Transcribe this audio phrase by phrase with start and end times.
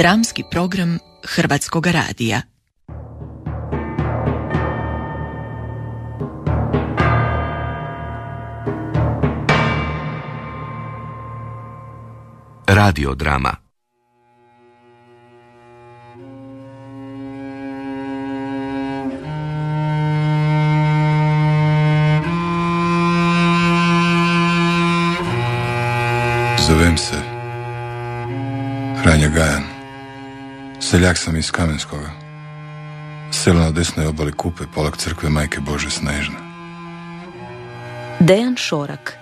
[0.00, 2.42] Dramski program Hrvatskog radija.
[12.66, 13.56] Radiodrama
[26.68, 27.16] Zovem se
[29.02, 29.69] Franja Gajan.
[30.90, 32.10] Seljak sam iz Kamenskoga.
[33.32, 36.34] Selo na desnoj obali Kupe, polak crkve Majke Bože Snežne.
[38.20, 39.14] Dejan Šorak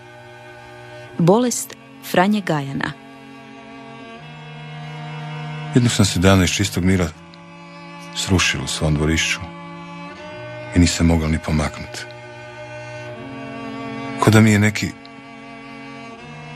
[1.19, 1.77] Bolest
[2.11, 2.93] Franje Gajana
[5.75, 7.09] Jednog sam se dana iz čistog mira
[8.17, 9.41] srušilo u svom dvorišću
[10.77, 12.05] i nisam mogao ni pomaknuti.
[14.21, 14.89] Ko da mi je neki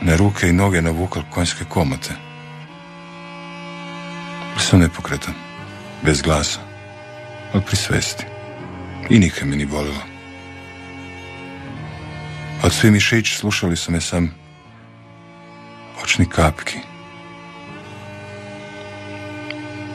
[0.01, 2.32] na ruke i noge navukal konjske komote.
[4.63, 5.33] Sam nepokretan,
[6.05, 6.59] bez glasa,
[7.53, 8.25] ali pri svesti.
[9.09, 10.03] I nikad me ni bolilo.
[12.63, 14.35] Od svi mišići slušali su me sam
[16.03, 16.77] očni kapki.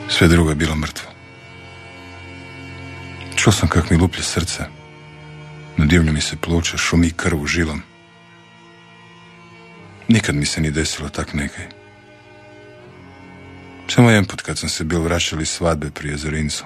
[0.09, 1.11] Sve drugo je bilo mrtvo.
[3.37, 4.65] Čuo sam kak mi luplje srce.
[5.77, 7.83] Nadivlja mi se pluća, šumi krv u žilom.
[10.09, 11.78] Nikad mi se ni desilo tak nekaj.
[13.99, 16.65] Samo jedan kad sam se bil vraćali svadbe pri Jezorincu.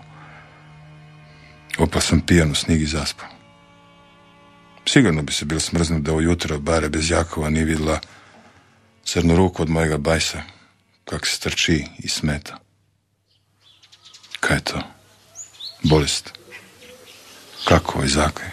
[1.79, 3.29] Opa sam pijan u snigi zaspao.
[4.87, 8.01] Sigurno bi se bil smrznut da ujutro bare bez Jakova nije vidjela
[9.05, 10.43] crnu ruku od mojega bajsa,
[11.05, 12.59] kak se trči i smeta.
[14.41, 14.83] Kaj je to?
[15.83, 16.33] Bolest.
[17.65, 18.49] Kako i zakaj?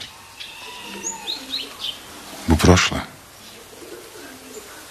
[2.48, 3.00] Bu prošla.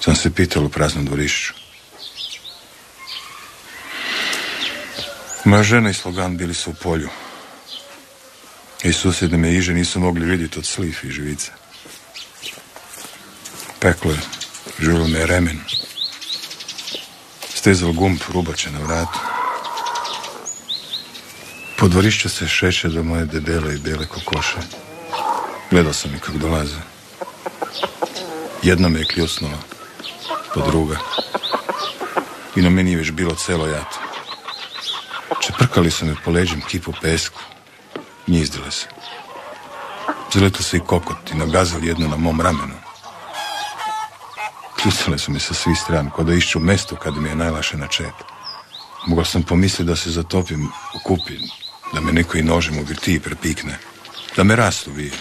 [0.00, 1.57] Sam se pital u praznom dvorišću.
[5.48, 7.08] Moja žena i slogan bili su u polju.
[8.82, 11.50] I susjedne me iže nisu mogli vidjeti od sliv i živice.
[13.78, 14.18] Peklo je,
[14.78, 15.60] žulo me remen.
[17.54, 19.18] Stezal gumb rubače na vratu.
[21.78, 24.58] Po dvorišću se šeće do moje debele i bele kokoše.
[25.70, 26.80] Gledao sam ih kako dolaze.
[28.62, 29.58] Jedna me je kljusnula,
[30.54, 30.98] po druga.
[32.56, 34.07] I na meni je već bilo celo jato.
[35.40, 37.40] Čeprkali su me po leđem kipu pesku.
[38.26, 38.86] Njizdile se.
[40.32, 42.74] Zaletili se i kokot i nagazali jedno na mom ramenu.
[44.82, 47.86] Kljucale su mi sa svih strana, kao da išću mesto kad mi je najlaše na
[47.86, 48.14] čep.
[49.06, 51.38] Mogao sam pomisliti da se zatopim u kupi,
[51.92, 53.78] da me neko i nožem u virtiji prepikne,
[54.36, 55.12] da me rastu vije,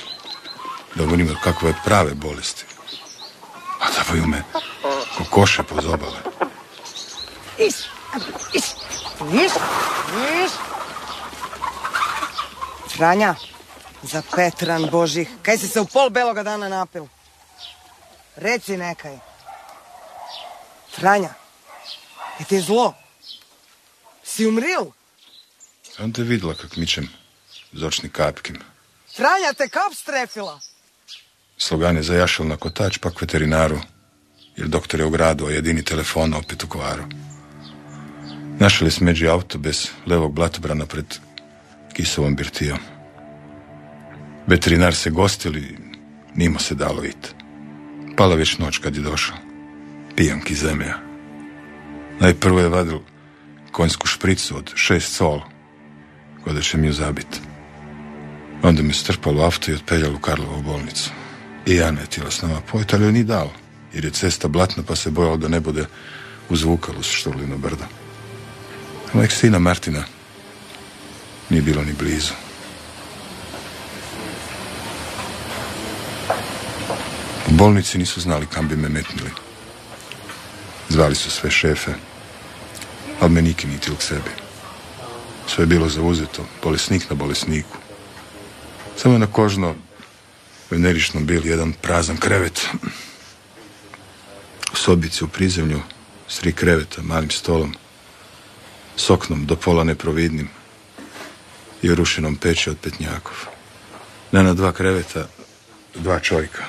[0.96, 2.66] da govorim od kakve prave bolesti.
[3.80, 4.44] A da me
[5.18, 6.20] kokoše pozobale.
[7.58, 7.76] Iš,
[8.54, 8.64] iš,
[9.34, 9.52] iš,
[12.98, 13.36] Franja,
[14.04, 17.06] za Petran Božih, kaj si se u pol beloga dana napil?
[18.36, 19.18] Reci nekaj.
[20.96, 21.34] Franja,
[22.40, 22.94] je ti zlo?
[24.24, 24.90] Si umril?
[25.84, 27.10] Sam te vidjela kak mičem
[27.72, 28.58] zočni kapkim.
[29.16, 30.60] Franja te kap strefila.
[31.58, 33.80] Slogan je zajašao na kotač, pak veterinaru,
[34.56, 37.04] jer doktor je u gradu, a jedini telefon opet u kvaru.
[38.60, 41.27] Našli smeđi auto bez levog blatobrana pred
[41.98, 42.78] kisovom birtijom.
[44.48, 45.78] Veterinar se gostili,
[46.36, 47.28] nimo se dalo vid.
[48.18, 49.38] Pala već noć kad je došao.
[50.16, 50.94] Pijanki zemlja.
[52.20, 53.00] Najprvo je vadil
[53.72, 55.42] konjsku špricu od šest sol,
[56.44, 57.42] ko da će mi ju zabit.
[58.64, 61.10] Onda me strpalo auto i otpeljalo u Karlovu bolnicu.
[61.66, 63.50] I ja ne htjela s nama pojeti, ali joj ni dal,
[63.94, 65.86] jer je cesta blatna pa se bojala da ne bude
[66.50, 67.84] uzvukalo s Štorlino brdo.
[69.08, 70.04] A mojeg sina Martina
[71.50, 72.34] nije bilo ni blizu.
[77.48, 79.32] U bolnici nisu znali kam bi me metnili.
[80.90, 81.92] Zvali su sve šefe,
[83.20, 84.32] ali me niki niti k sebi.
[85.48, 87.78] Sve je bilo zauzeto, bolesnik na bolesniku.
[88.98, 89.76] Samo je na kožno
[90.70, 92.68] veneričnom bil jedan prazan krevet.
[94.74, 95.82] U sobici u prizemlju
[96.28, 97.76] s tri kreveta, malim stolom,
[98.98, 100.57] s oknom do pola neprovidnim
[101.82, 103.36] i rušenom peći od petnjakov.
[104.32, 105.28] Ne na dva kreveta,
[105.96, 106.66] dva čovjeka.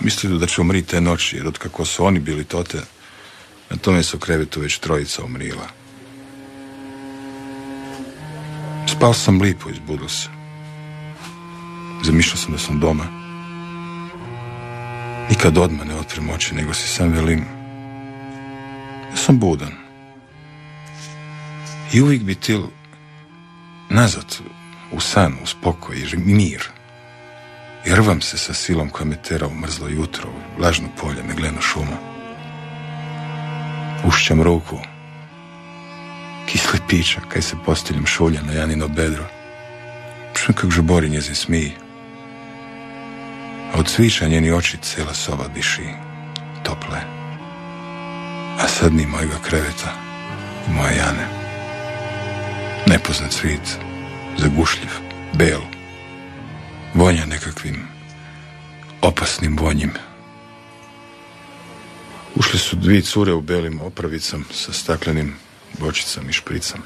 [0.00, 2.78] Mislili da će umriti te noći, jer otkako su oni bili tote,
[3.70, 5.68] na tome su krevetu već trojica umrila.
[8.96, 10.28] Spao sam lipo, izbudio se.
[12.04, 13.04] Zamišljao sam da sam doma.
[15.30, 17.44] Nikad odmah ne otprem oči, nego si sam velim.
[19.10, 19.72] Ja sam budan.
[21.92, 22.62] I uvijek bi til
[23.92, 24.38] nazad
[24.92, 26.68] u san, u spokoj i mir.
[27.86, 31.60] I rvam se sa silom koja me tera u mrzlo jutro, u lažno polje, megleno
[31.60, 31.96] šuma.
[34.04, 34.78] Ušćam ruku,
[36.46, 39.24] kisli pića, kaj se posteljom šulja na Janino bedro.
[40.34, 41.72] Čujem kak žubori njezin smiji.
[43.74, 45.88] A od cvića njeni oči cela soba diši,
[46.62, 47.00] tople.
[48.58, 49.92] A sad ni mojega kreveta
[50.68, 51.41] i moje Jane.
[52.92, 53.78] Nepoznat svit,
[54.38, 54.90] zagušljiv,
[55.34, 55.60] bel,
[56.94, 57.88] vonja nekakvim
[59.02, 59.92] opasnim vonjim.
[62.34, 65.34] Ušli su dvije cure u belim opravicom sa staklenim
[65.78, 66.80] bočicom i špricom.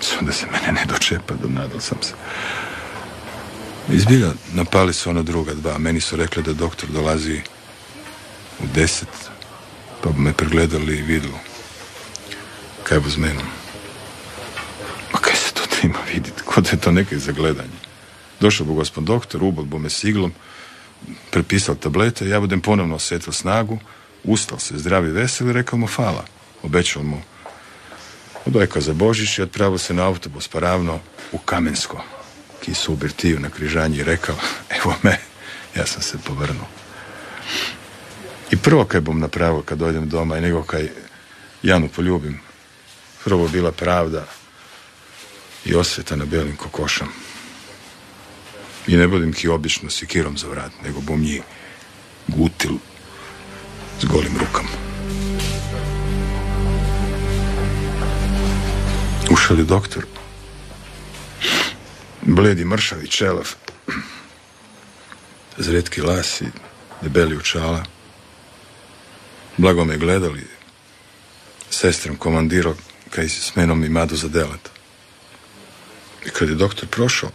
[0.00, 2.12] Samo da se mene ne dočepa, donadal sam se.
[3.92, 5.78] Izbilja napali su ona druga dva.
[5.78, 7.40] Meni su rekli da doktor dolazi
[8.60, 9.08] u deset,
[10.02, 11.38] pa bi me pregledali i vidjeli
[12.82, 13.46] kaj bu s menom.
[15.12, 16.42] Ma kaj se to ima vidjeti?
[16.44, 17.78] Kod je to neke zagledanje.
[18.40, 20.32] Došao bu gospod doktor, ubol bu me siglom,
[21.30, 23.78] prepisal tablete, ja budem ponovno osjetil snagu,
[24.24, 26.24] ustal se zdravi i rekao mu fala.
[26.62, 27.22] Obećao mu
[28.46, 31.00] odojkao za Božić i odpravio se na autobus pa ravno
[31.32, 32.04] u Kamensko.
[32.60, 32.98] Kisu u
[33.40, 34.36] na križanji i rekao,
[34.78, 35.18] evo me,
[35.76, 36.66] ja sam se povrnuo.
[38.50, 40.88] I prvo kaj bom napravio kad dođem doma i nego kaj
[41.62, 42.40] Janu poljubim,
[43.24, 44.26] prvo bila pravda
[45.64, 47.08] i osveta na belim kokošom.
[48.86, 51.26] I ne budem ki obično sikirom za vrat, nego bom
[52.28, 52.76] gutil
[54.00, 54.68] s golim rukama.
[59.30, 60.06] Ušao je doktor.
[62.22, 63.54] Bledi mršavi čelav.
[65.58, 66.46] Zretki lasi,
[67.02, 67.84] debeli učala.
[69.56, 70.46] Blago me gledali.
[71.70, 72.74] Sestrom komandirao
[73.10, 74.81] kaj s menom i madu za delet.
[76.26, 77.30] I kad je doktor prošao,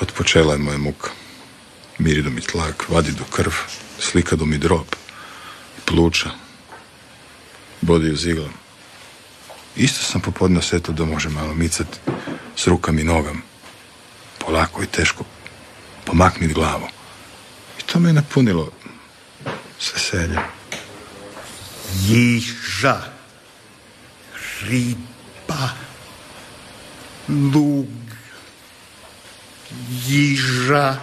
[0.00, 1.10] otpočela je moja muka.
[1.98, 3.52] Mirido mi tlak, vadi do krv,
[3.98, 4.86] slika do mi drob,
[5.84, 6.30] pluća,
[7.80, 8.52] bodi uz iglom.
[9.76, 11.98] Isto sam popodne osjetio da može malo micati
[12.56, 13.42] s rukama i nogam.
[14.38, 15.24] Polako i teško
[16.04, 16.88] pomaknit glavu.
[17.78, 18.70] I to me je napunilo
[19.80, 20.42] s veseljem.
[22.06, 23.00] Jiža,
[24.60, 25.68] riba,
[27.28, 27.86] lug,
[30.06, 30.96] jiža,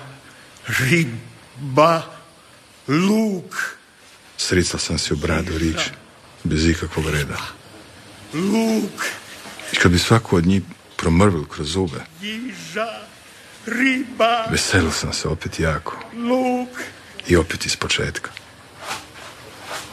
[0.67, 2.01] riba,
[2.87, 3.77] luk,
[4.37, 5.79] Sricao sam se u bradu rič,
[6.43, 7.37] bez ikakvog reda.
[8.33, 9.05] luk,
[9.73, 10.61] I kad bi svako od njih
[10.97, 12.87] promrvil kroz zube, jiža,
[13.65, 15.97] riba, veselio sam se opet jako.
[16.13, 16.69] luk.
[17.27, 18.31] I opet iz početka.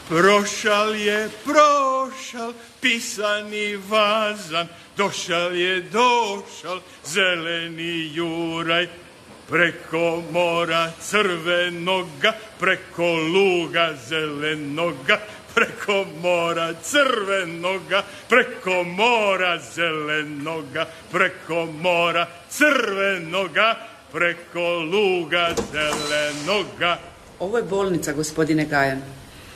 [0.09, 4.67] Prošal je, prošal, pisani vazan,
[4.99, 8.87] došal je, došal, zeleni juraj,
[9.49, 15.19] preko mora crvenoga, preko luga zelenoga,
[15.55, 23.75] preko mora crvenoga, preko mora zelenoga, preko mora crvenoga,
[24.11, 26.99] preko luga zelenoga.
[27.39, 29.01] Ovo je bolnica, gospodine Gajan.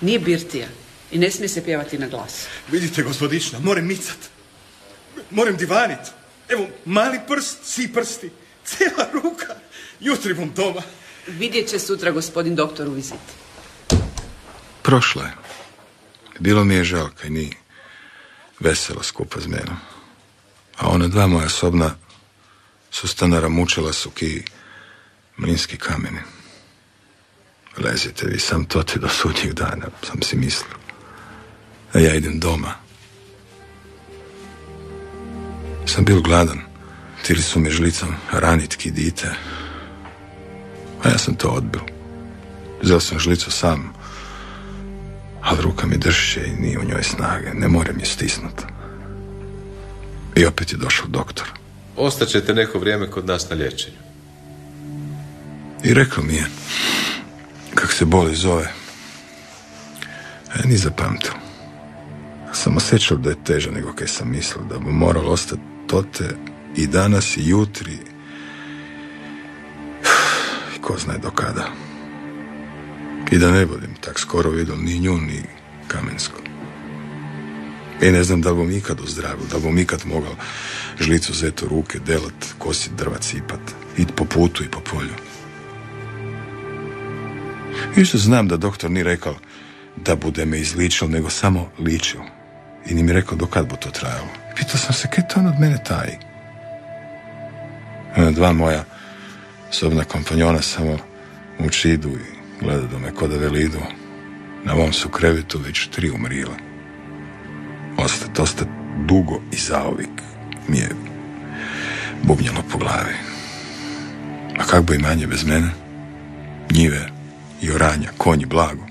[0.02, 0.68] Nije birtija.
[1.12, 2.48] I ne smije se pjevati na glas.
[2.72, 4.33] Vidite, gospodična, moram micat.
[5.34, 6.00] Moram divanit.
[6.50, 8.32] Evo, mali prst, svi prsti.
[8.66, 9.56] Cijela ruka.
[10.00, 10.82] Jutri bom doma.
[11.28, 13.34] Vidjet će sutra gospodin doktor u viziti.
[14.82, 15.34] Prošla je.
[16.40, 17.54] Bilo mi je žal kaj ni
[18.60, 19.78] veselo skupa s menom.
[20.78, 21.96] A ona dva moja sobna
[22.92, 24.44] su stanara mučila su ki
[25.38, 26.20] mlinski kameni.
[27.78, 30.76] Lezite vi sam to ti do sudnjih dana, sam si mislio.
[31.94, 32.83] A ja idem doma.
[35.86, 36.60] Sam bil gladan.
[37.28, 39.28] Tili su me žlicom ranit ki dite.
[41.04, 41.82] A ja sam to odbil.
[42.82, 43.94] Zel sam žlicu sam,
[45.42, 47.54] ali ruka mi dršće i nije u njoj snage.
[47.54, 48.62] Ne moram je stisnut.
[50.36, 51.48] I opet je došao doktor.
[51.98, 53.98] Ostaćete neko vrijeme kod nas na liječenju.
[55.84, 56.46] I rekao mi je
[57.76, 58.74] kak se boli zove.
[60.54, 61.32] A ja ni zapamtio.
[62.54, 65.62] Sam osjećao da je teže nego kaj sam mislio, da bi moral ostati
[65.94, 66.36] tote
[66.76, 67.98] i danas i jutri.
[70.76, 71.68] I ko zna do kada.
[73.32, 75.44] I da ne budem tak skoro vidio ni nju, ni
[75.88, 76.40] Kamensko.
[78.02, 80.36] I ne znam da li bom ikad ozdravio, da li bom ikad mogao
[81.00, 85.14] žlicu zeti u ruke, delat, kosit drva, cipat, id po putu i po polju.
[87.98, 89.36] I što znam da doktor ni rekao
[89.96, 92.22] da bude me izličil, nego samo ličil.
[92.86, 94.43] I ni mi rekao do kad bu to trajalo.
[94.56, 96.18] Pitao sam se, kaj to on od mene taji?
[98.18, 98.84] Ona dva moja
[99.72, 100.98] sobna kompanjona samo
[101.60, 103.80] uči idu i gleda do me ko da veli idu.
[104.64, 106.56] Na ovom su krevetu već tri umrila.
[107.98, 108.68] Ostat, ostat
[109.06, 110.22] dugo i zaovik
[110.68, 110.90] mi je
[112.24, 113.14] bubnjalo po glavi.
[114.60, 115.70] A kak bi manje bez mene?
[116.72, 117.10] Njive
[117.62, 118.86] i oranja, konji, blago.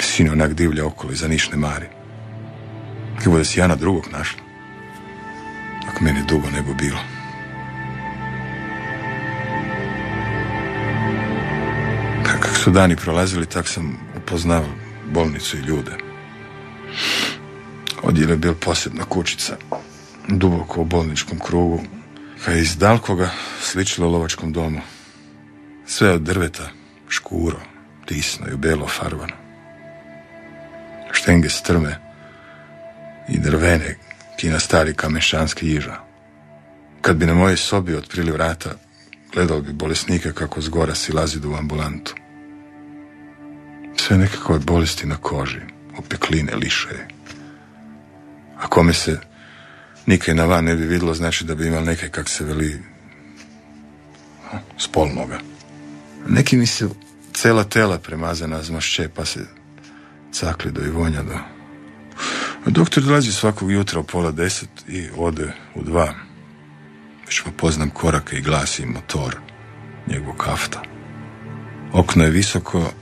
[0.00, 1.86] Sino onak divlja okolo i za niš ne mari.
[3.24, 4.40] Kako da si ja na drugog našla?
[5.88, 6.98] Ako meni dugo ne bi bilo.
[12.24, 14.64] Kako su dani prolazili, tak sam upoznao
[15.12, 15.92] bolnicu i ljude.
[18.02, 19.56] Odjel je bil posebna kućica,
[20.28, 21.80] duboko u bolničkom krugu,
[22.44, 23.30] kad je iz dalkoga
[23.60, 24.80] sličilo lovačkom domu.
[25.86, 26.68] Sve od drveta,
[27.08, 27.60] škuro,
[28.06, 29.32] tisno i belo farbano.
[31.12, 32.05] Štenge strme
[33.28, 33.96] i drvene,
[34.36, 35.96] kina stari kamešanski jiža.
[37.00, 38.70] Kad bi na mojoj sobi otprili vrata,
[39.32, 42.14] gledao bi bolesnika kako zgora silazi u ambulantu.
[43.96, 45.60] Sve nekakve bolesti na koži,
[45.98, 47.06] opekline, liše.
[48.58, 49.20] A kome se
[50.06, 52.82] nikaj na van ne bi vidjelo, znači da bi imao neke, kak se veli,
[54.78, 55.38] spolnoga.
[56.28, 56.88] Neki mi se
[57.32, 59.40] cela tela premazana zmašće, pa se
[60.32, 61.55] cakli do i vonja do...
[62.66, 66.14] Doktor dolazi svakog jutra u pola deset i ode u dva.
[67.26, 69.36] Već mu poznam korake i glas i motor
[70.06, 70.82] njegovog kafta.
[71.92, 72.92] Okno je visoko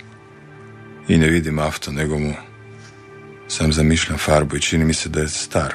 [1.09, 2.35] i ne vidim auto, nego mu
[3.49, 5.75] sam zamišljam farbu i čini mi se da je star.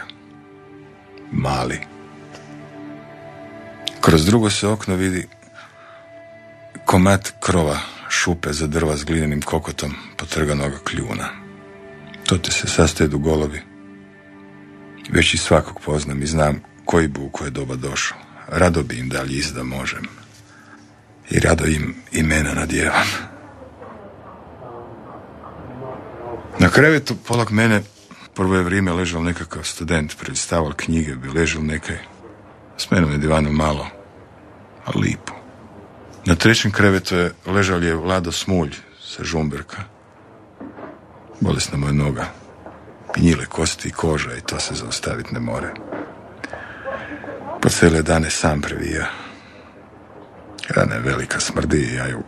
[1.31, 1.79] Mali.
[4.01, 5.27] Kroz drugo se okno vidi
[6.86, 7.79] komad krova
[8.10, 11.29] šupe za drva s glinenim kokotom potrganog kljuna.
[12.25, 13.69] To te se sastoje u golovi.
[15.10, 18.18] Već i svakog poznam i znam koji bu u koje doba došao.
[18.48, 20.08] Rado bi im dali izda možem.
[21.30, 23.08] I rado im imena nadjevam.
[26.60, 27.82] Na krevetu polak mene
[28.34, 31.98] prvo je vrijeme ležao nekakav student, predstavao knjige, bi ležao nekaj.
[32.78, 33.88] S menom je divano malo,
[34.86, 35.34] a lipo.
[36.25, 39.84] Na trećem krevetu je ležao je Vlado Smulj sa Žumberka.
[41.39, 42.25] Bolesna mu je noga.
[43.16, 45.74] Gnjile kosti i koža i to se zaustaviti ne more.
[47.62, 49.06] Po cele dane sam previja.
[50.70, 52.24] Rana je velika smrdi i ja ju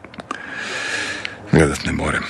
[1.51, 2.23] gledat ne morem.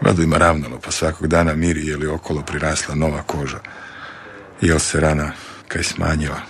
[0.00, 3.58] Vlado ima ravnalo, pa svakog dana miri je li okolo prirasla nova koža.
[4.60, 5.32] Jel se rana
[5.68, 6.40] kaj smanjila.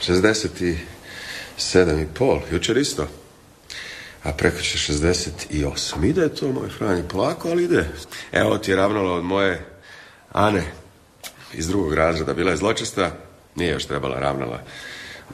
[0.00, 0.76] 67
[2.02, 3.08] i pol, jučer isto.
[4.24, 6.04] A preko će 68.
[6.04, 7.88] Ide to, moj Franji, polako, ali ide.
[8.32, 9.77] Evo ti je ravnalo od moje
[10.32, 10.62] Ane
[11.52, 12.34] iz drugog razreda.
[12.34, 13.10] Bila je zločesta,
[13.54, 14.60] nije još trebala ravnala.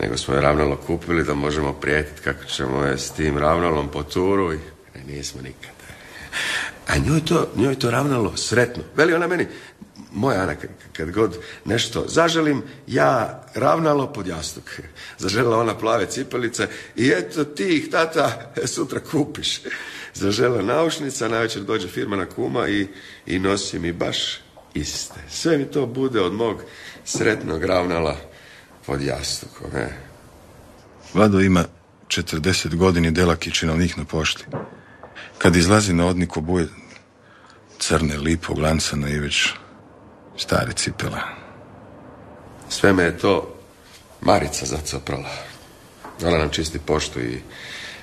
[0.01, 4.03] Nego smo je ravnalo kupili da možemo prijetiti kako ćemo je s tim ravnalom po
[4.03, 4.59] turu i
[4.95, 5.75] ne, nismo nikad.
[6.89, 8.83] A njoj to, njoj to ravnalo sretno.
[8.97, 9.47] Veli ona meni,
[10.13, 10.55] moja Ana,
[10.93, 14.81] kad, god nešto zaželim, ja ravnalo pod jastuk.
[15.19, 19.61] Zaželjela ona plave cipelice i eto ti ih, tata, sutra kupiš.
[20.15, 22.87] Zažela naušnica, navečer dođe firma na kuma i,
[23.27, 24.44] i nosi mi baš
[24.75, 25.21] iste.
[25.29, 26.63] Sve mi to bude od mog
[27.05, 28.17] sretnog ravnala
[28.87, 29.77] pod jastukom.
[29.77, 29.89] E.
[31.15, 31.65] Vlado ima
[32.09, 34.45] 40 godini delaki činovnik na pošti.
[35.39, 36.69] Kad izlazi na odnik obuje
[37.79, 39.49] crne lipo glancane i već
[40.37, 41.21] stare cipela.
[42.69, 43.55] Sve me je to
[44.21, 45.31] Marica zacoprala.
[46.25, 47.41] Ona nam čisti poštu i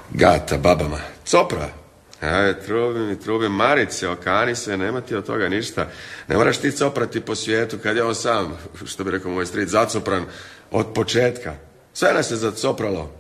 [0.10, 1.00] gata babama.
[1.26, 1.81] Copra!
[2.22, 3.52] Aj, trubim i trubim.
[3.52, 5.88] Marice, okani se, nema ti od toga ništa.
[6.28, 9.70] Ne moraš ti coprati po svijetu kad je on sam, što bi rekao moj strit,
[9.70, 10.26] zacopran
[10.72, 11.54] od početka.
[11.94, 13.12] Sve nas je zacopralo.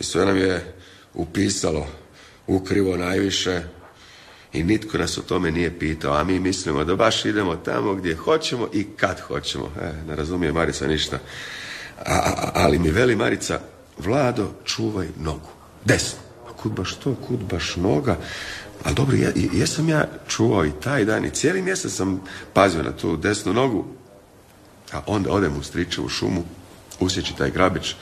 [0.00, 0.74] I sve nam je
[1.14, 1.86] upisalo
[2.46, 3.62] ukrivo najviše
[4.52, 8.14] i nitko nas o tome nije pitao, a mi mislimo da baš idemo tamo gdje
[8.14, 9.70] hoćemo i kad hoćemo.
[9.82, 11.18] E, ne razumije Marica ništa.
[11.98, 13.60] A, a, ali mi veli Marica,
[13.98, 15.48] Vlado, čuvaj nogu.
[15.84, 16.25] Desno.
[16.56, 18.16] A kud baš to, kud baš noga?
[18.84, 22.20] Ali dobro, ja, jesam ja čuvao i taj dan i cijeli mjesec sam
[22.52, 23.84] pazio na tu desnu nogu.
[24.92, 26.44] A onda odem u striču u šumu,
[27.00, 27.94] usjeći taj grabić,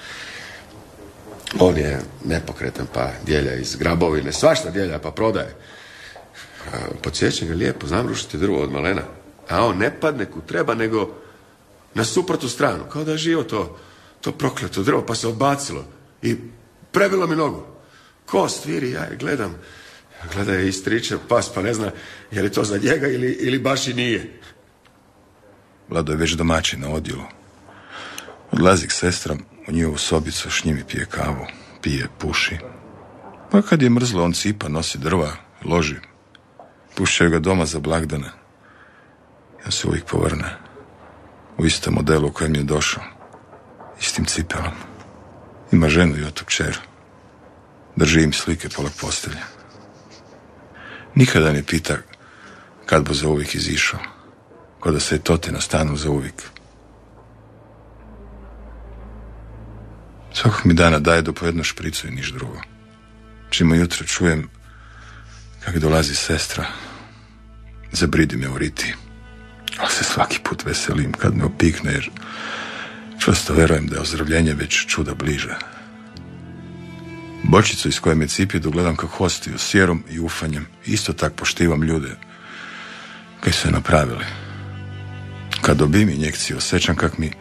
[1.58, 5.56] on je nepokretan pa djelja iz grabovine, svašta djelja pa prodaje.
[7.02, 9.02] Podsjećam ga lijepo, znam rušiti drvo od malena.
[9.48, 11.14] A on ne padne ku treba, nego
[11.94, 12.84] na suprotnu stranu.
[12.92, 13.78] Kao da je živo to,
[14.20, 15.84] to prokleto drvo, pa se odbacilo.
[16.22, 16.36] I
[16.92, 17.73] prebilo mi nogu.
[18.26, 19.54] Kost viri, ja je gledam.
[20.34, 21.90] Gleda je istriče pas, pa ne zna
[22.30, 24.40] je li to za njega ili, ili baš i nije.
[25.88, 27.22] Vlado je već domaćin na odjelu.
[28.52, 29.38] Odlazi k sestram
[29.68, 31.46] u njihovu sobicu, s njimi pije kavu,
[31.82, 32.58] pije, puši.
[33.50, 35.32] Pa kad je mrzlo, on cipa, nosi drva,
[35.64, 35.96] loži.
[36.96, 38.30] Pušćaju ga doma za blagdane.
[39.64, 40.56] Ja se uvijek povrne.
[41.58, 43.02] U istom modelu u kojem je došao.
[44.00, 44.72] Istim cipelom.
[45.72, 46.78] Ima ženu i otok čer.
[47.96, 49.44] Drži im slike pola postelja.
[51.14, 51.96] Nikada ne pita
[52.86, 54.00] kad bo za uvijek izišao.
[54.80, 56.42] Ko da se je tote na stanu za uvijek.
[60.32, 62.60] Svakog mi dana daje do po jednu špricu i niš drugo.
[63.50, 64.50] Čima jutro čujem
[65.64, 66.66] kako dolazi sestra,
[67.92, 68.94] zabridi me u riti.
[69.78, 72.10] Ali se svaki put veselim kad me opikne jer
[73.18, 75.56] čvrsto verujem da je ozdravljenje već čuda bliže.
[77.48, 80.66] Bočicu iz koje me cipi dogledam kako hostiju, sjerom i ufanjem.
[80.86, 82.16] Isto tak poštivam ljude
[83.40, 84.24] koji su je napravili.
[85.62, 87.32] Kad dobim injekciju, osjećam kak mi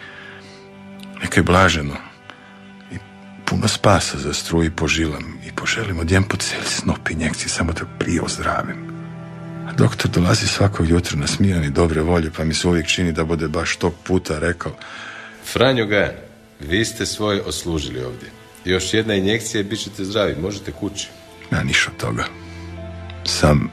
[1.22, 1.96] nekaj blaženo
[2.92, 2.96] i
[3.46, 8.22] puno spasa za struji požilam i poželim odjem po cijeli snop injekcije, samo da prije
[8.22, 8.94] ozdravim.
[9.68, 13.24] A doktor dolazi svakog jutra nasmijan i dobre volje, pa mi se uvijek čini da
[13.24, 14.78] bude baš tog puta rekao
[15.54, 16.16] Franjo Gajan,
[16.60, 18.43] vi ste svoj oslužili ovdje.
[18.66, 21.08] Još jedna injekcija i bit ćete zdravi, možete kući.
[21.52, 22.26] Ja niš od toga.
[23.26, 23.70] Sam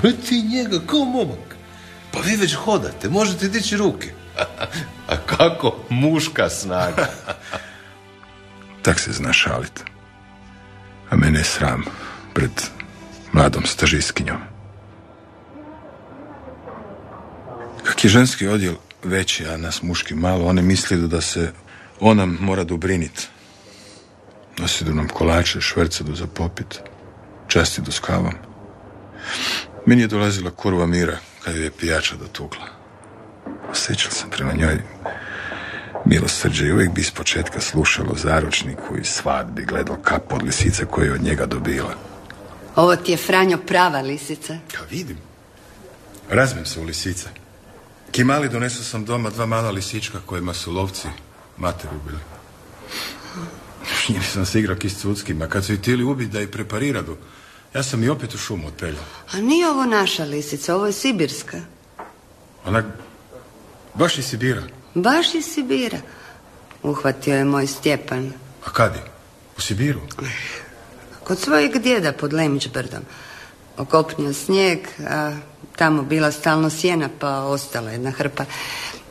[0.00, 1.56] Gle ti njega kao momak.
[2.12, 4.12] Pa vi već hodate, možete dići ruke.
[5.10, 7.08] A kako muška snaga?
[8.82, 9.84] tak se zna šalit.
[11.10, 11.84] A mene je sram
[12.34, 12.50] pred
[13.32, 14.38] mladom stažiskinjom.
[17.84, 21.52] Kak je ženski odjel veći, a nas muški malo, one misli da se
[22.00, 23.28] ona mora dobrinit.
[24.58, 26.80] Nosidu nam kolače, švercadu za popit,
[27.48, 28.34] častidu s kavom.
[29.86, 32.66] Meni je dolazila kurva mira kad je pijača dotukla.
[33.70, 34.82] Osjećal sam prema njoj
[36.04, 41.06] milosrđe i uvijek bi iz početka slušalo zaručniku i svadbi gledao kap od lisice koju
[41.06, 41.94] je od njega dobila.
[42.76, 44.52] Ovo ti je Franjo prava lisica.
[44.52, 45.18] Ja vidim.
[46.30, 47.28] Razmim se u lisice.
[48.10, 51.08] Kimali donesao sam doma dva mala lisička kojima su lovci
[51.56, 52.18] mater ubili.
[54.08, 55.46] Njim sam se igrao s cuckima.
[55.46, 57.16] Kad su htjeli ubiti da ih prepariradu,
[57.74, 59.04] ja sam i opet u šumu otpeljao.
[59.32, 61.60] A nije ovo naša lisica, ovo je sibirska.
[62.64, 62.82] Ona
[63.94, 64.62] baš iz Sibira.
[64.94, 65.98] Baš iz Sibira.
[66.82, 68.32] Uhvatio je moj Stjepan.
[68.66, 69.02] A kad je?
[69.58, 70.00] U Sibiru?
[71.24, 73.00] Kod svojeg djeda pod Lemićbrdom.
[73.76, 75.36] Okopnio snijeg, a
[75.76, 78.44] tamo bila stalno sjena, pa ostala jedna hrpa.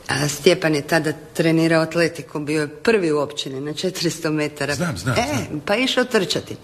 [0.08, 4.74] A Stjepan je tada trenirao atletiku, bio je prvi u općini na 400 metara.
[4.74, 5.60] Znam, znam, E, znam.
[5.66, 6.56] pa išao trčati.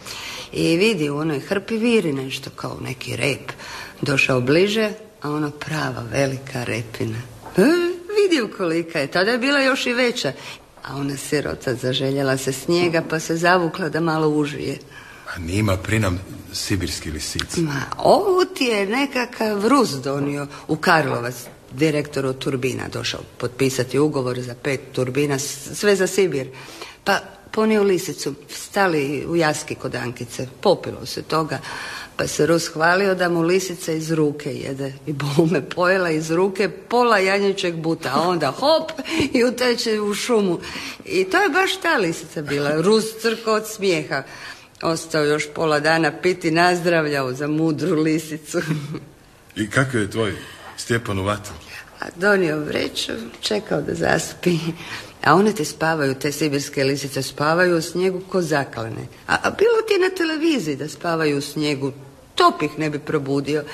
[0.52, 3.52] I vidi u onoj hrpi viri nešto kao neki rep.
[4.02, 4.90] Došao bliže,
[5.22, 7.18] a ono prava velika repina.
[7.56, 7.62] E,
[8.22, 10.32] vidio kolika je, tada je bila još i veća.
[10.84, 14.78] A ona sirota zaželjela se snijega, pa se zavukla da malo užije.
[15.36, 16.20] A nima prinam
[16.52, 17.60] sibirski lisici.
[17.60, 21.34] Ma, ovu ti je nekakav Rus donio u Karlovac,
[21.74, 26.48] direktoru turbina došao potpisati ugovor za pet turbina, sve za Sibir.
[27.04, 27.20] Pa
[27.54, 31.58] ponio lisicu, stali u jaski kod Ankice, popilo se toga,
[32.16, 34.92] pa se Rus hvalio da mu lisica iz ruke jede.
[35.06, 38.92] I bome pojela iz ruke pola janječeg buta, a onda hop
[39.32, 40.60] i uteče u šumu.
[41.04, 44.22] I to je baš ta lisica bila, Rus crko od smijeha.
[44.82, 48.60] Ostao još pola dana piti nazdravljao za mudru lisicu.
[49.56, 50.32] I kako je tvoj
[50.76, 51.54] Stjepan u vatru?
[52.00, 54.58] A donio vreću, čekao da zaspi.
[55.24, 59.06] A one te spavaju, te sibirske lisice spavaju u snijegu ko zaklane.
[59.26, 61.92] A, a bilo ti je na televiziji da spavaju u snijegu,
[62.34, 63.64] top ih ne bi probudio.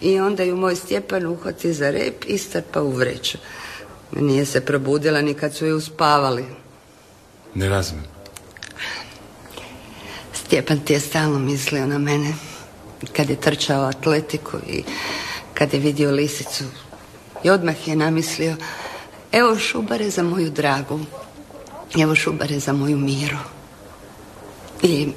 [0.00, 3.38] I onda ju moj Stjepan uhvati za rep i strpa u vreću.
[4.12, 6.44] Nije se probudila ni kad su ju uspavali.
[7.54, 8.10] Ne razumijem.
[10.32, 12.34] Stjepan ti je stalno mislio na mene.
[13.16, 14.82] Kad je trčao atletiku i
[15.54, 16.64] kad je vidio lisicu.
[17.44, 18.56] I odmah je namislio,
[19.32, 21.00] evo šubare za moju dragu.
[21.98, 23.38] Evo šubare za moju miru.
[24.82, 25.08] I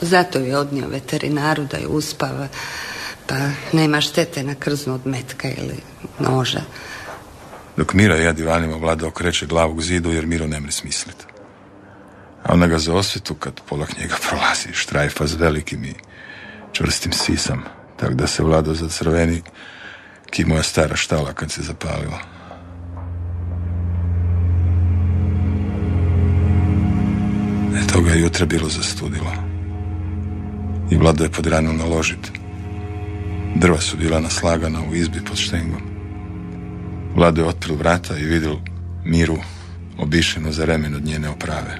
[0.00, 2.48] zato je odnio veterinaru da je uspava.
[3.26, 3.34] Pa
[3.72, 5.76] nema štete na krznu od metka ili
[6.18, 6.60] noža.
[7.76, 11.16] Dok Mira ja divanima vlada okreće glavu k zidu jer Miro ne mre smislit.
[12.42, 15.94] A ona ga za osvetu kad pola njega prolazi štrajfa s velikim i
[16.72, 17.64] čvrstim sisam,
[18.04, 19.42] tak da se vlado za crveni
[20.30, 22.18] ki moja stara štala kad se zapalila.
[27.76, 29.32] E, toga je jutra bilo zastudilo.
[30.90, 32.32] I vlado je pod ranu naložit.
[33.54, 35.82] Drva su bila naslagana u izbi pod štengom.
[37.16, 38.56] Vlado je otpril vrata i vidio
[39.04, 39.38] Miru
[39.98, 41.78] obišeno za remen od njene oprave.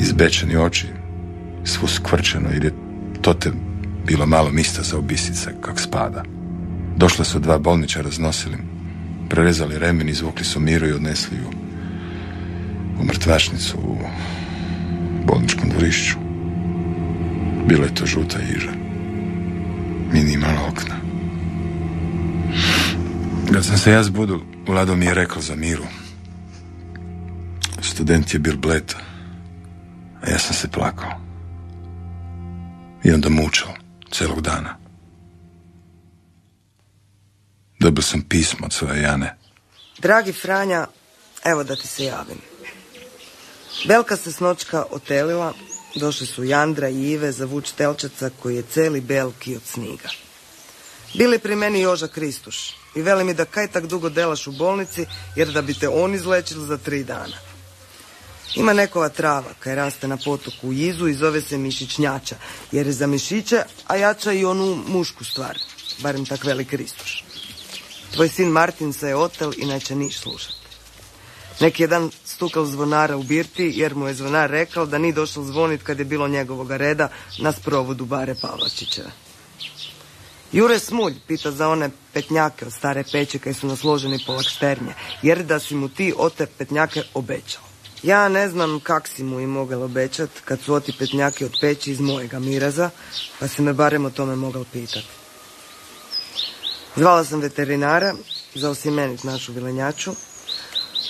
[0.00, 0.86] Izbečeni oči,
[1.64, 2.72] svu skvrčeno jer je
[3.22, 3.52] to te
[4.08, 6.24] bilo malo mista za obisice, kak spada.
[6.96, 8.60] Došla su dva bolničara s nosilim,
[9.28, 11.50] prerezali remen, izvukli su Miru i odnesli ju
[13.00, 13.98] u mrtvačnicu u
[15.26, 16.16] bolničkom dvorišću.
[17.66, 18.72] Bilo je to žuta iža.
[20.12, 20.94] Minimalna okna.
[23.52, 25.84] Kad sam se ja zbudu, Vlado mi je rekao za Miru.
[27.80, 28.94] Student je bil bled,
[30.22, 31.10] a ja sam se plakao.
[33.04, 34.76] I onda mučao celog dana.
[37.80, 39.36] Dobio sam pismo od svoje Jane.
[39.98, 40.86] Dragi Franja,
[41.44, 42.38] evo da ti se javim.
[43.86, 45.52] Belka se snočka otelila,
[45.94, 50.08] došli su Jandra i Ive za vuč telčaca koji je celi belki od sniga.
[51.14, 55.06] Bili pri meni Joža Kristuš i veli mi da kaj tak dugo delaš u bolnici
[55.36, 57.36] jer da bi te on izlečili za tri dana.
[58.54, 62.36] Ima nekova trava kaj raste na potoku u Jizu i zove se mišićnjača
[62.72, 65.58] jer je za mišiće, a jača i onu mušku stvar,
[65.98, 67.24] barem tak veli Kristuš.
[68.14, 70.58] Tvoj sin Martin se je otel i neće niš slušati.
[71.60, 75.44] Neki je dan stukal zvonara u birti jer mu je zvonar rekao da ni došao
[75.44, 77.08] zvonit kad je bilo njegovoga reda
[77.38, 79.10] na sprovodu Bare Pavlačićeva.
[80.52, 85.44] Jure Smulj pita za one petnjake od stare peće kaj su nasloženi po laksternje, jer
[85.44, 87.67] da si mu ti ote petnjake obećao.
[88.02, 91.90] Ja ne znam kak si mu i mogel obećat kad su oti petnjake od peći
[91.90, 92.90] iz mojega miraza,
[93.38, 95.04] pa si me barem o tome mogel pitat.
[96.96, 98.14] Zvala sam veterinara
[98.54, 100.12] za osimenit našu vilenjaču,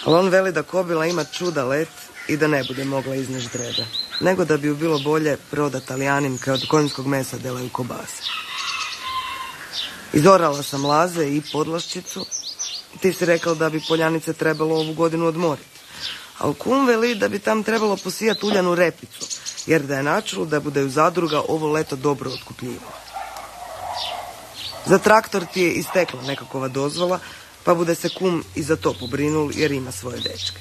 [0.05, 1.88] ali on veli da kobila ima čuda let
[2.29, 3.85] i da ne bude mogla izneš drebe,
[4.20, 8.22] nego da bi ju bilo bolje prodat talijanim kao od konjskog mesa delaju kobase.
[10.12, 12.27] Izorala sam laze i podlaščicu.
[13.01, 15.78] Ti si rekao da bi poljanice trebalo ovu godinu odmoriti.
[16.38, 19.27] Ali kum veli da bi tam trebalo posijati uljanu repicu,
[19.66, 22.92] jer da je načelo da bude u zadruga ovo leto dobro otkupljivo.
[24.87, 27.18] Za traktor ti je istekla nekakova dozvola,
[27.64, 30.61] pa bude se kum i za to pobrinul jer ima svoje dečke.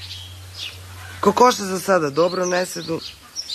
[1.20, 3.00] Kokoše za sada dobro ne sedu,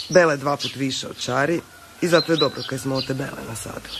[0.08, 1.60] bele dva put više od čari
[2.00, 3.98] i zato je dobro kaj smo te bele nasadili.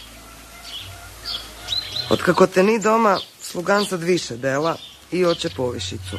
[2.10, 4.76] Od kako te ni doma, slugan sad više dela
[5.10, 6.16] i oče povišicu.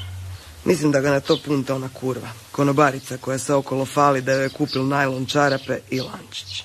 [0.66, 4.44] Mislim da ga na to punta ona kurva, konobarica koja se okolo fali da joj
[4.44, 6.64] je kupil najlon čarape i lančić.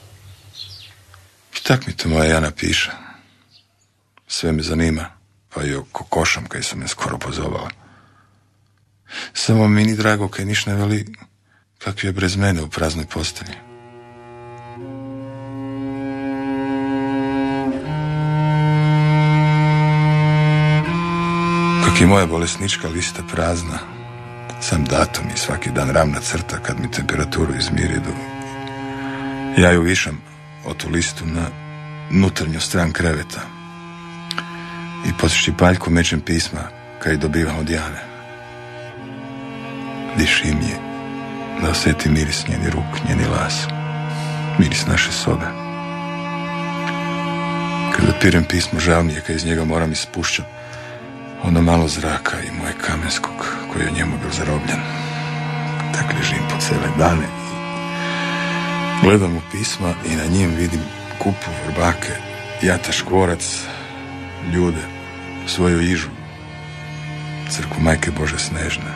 [1.63, 2.91] Tak mi to moja Jana piše.
[4.27, 5.07] Sve me zanima,
[5.55, 7.71] pa i o kokošam kaj su me skoro pozovala.
[9.35, 11.15] Samo mi ni drago kaj niš ne veli
[11.79, 13.68] kak je brez mene u praznoj postelji.
[21.85, 23.79] Kak je moja bolesnička lista prazna,
[24.61, 28.11] sam datum i svaki dan ravna crta kad mi temperaturu izmiri do...
[29.57, 30.23] Ja ju višam
[30.65, 31.47] o tu listu na
[32.11, 33.41] nutarnju stran kreveta
[35.07, 36.61] i pod štipaljku mečem pisma
[37.03, 38.03] kaj dobivam od Jane.
[40.19, 40.79] Dišim je
[41.63, 43.67] da osjetim miris njeni ruk, njeni las,
[44.59, 45.47] miris naše sobe.
[47.97, 50.58] Kad otpirem pismo, žal mi je kad iz njega moram ispušćat
[51.43, 54.81] ono malo zraka i moje kamenskog koji je u njemu bio zarobljen.
[55.95, 57.39] Tak ležim po cele dane
[59.03, 60.81] gledam u pisma i na njim vidim
[61.19, 62.13] kupu vrbake,
[62.63, 63.63] jata škvorac,
[64.55, 64.83] ljude,
[65.47, 66.09] svoju ižu,
[67.51, 68.93] crku majke Bože snežne.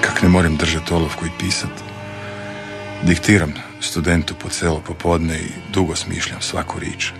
[0.00, 1.70] Kak ne moram držati olovku i pisat,
[3.02, 7.12] diktiram studentu po celo popodne i dugo smišljam svaku rič.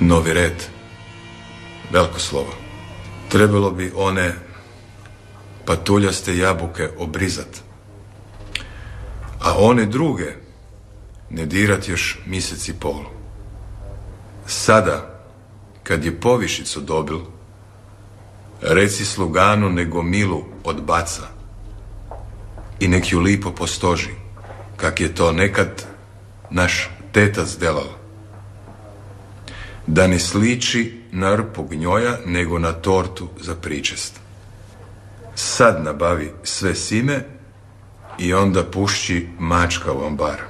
[0.00, 0.62] Novi red.
[1.92, 2.54] Veliko slovo.
[3.28, 4.34] Trebalo bi one
[5.64, 7.62] patuljaste jabuke obrizat.
[9.40, 10.36] A one druge
[11.30, 13.04] ne dirat još mjesec i pol.
[14.46, 15.22] Sada,
[15.82, 17.20] kad je povišicu dobil,
[18.62, 21.22] reci sluganu nego milu odbaca
[22.80, 24.10] i nek ju lipo postoži,
[24.76, 25.86] kak je to nekad
[26.50, 28.05] naš tetac delal
[29.86, 34.20] da ne sliči na rpu gnjoja, nego na tortu za pričest.
[35.34, 37.24] Sad nabavi sve sime
[38.18, 40.40] i onda pušći mačka u ambar.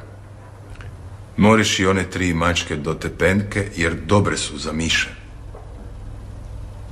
[1.37, 5.09] Moriš i one tri mačke do tepenke, jer dobre su za miše.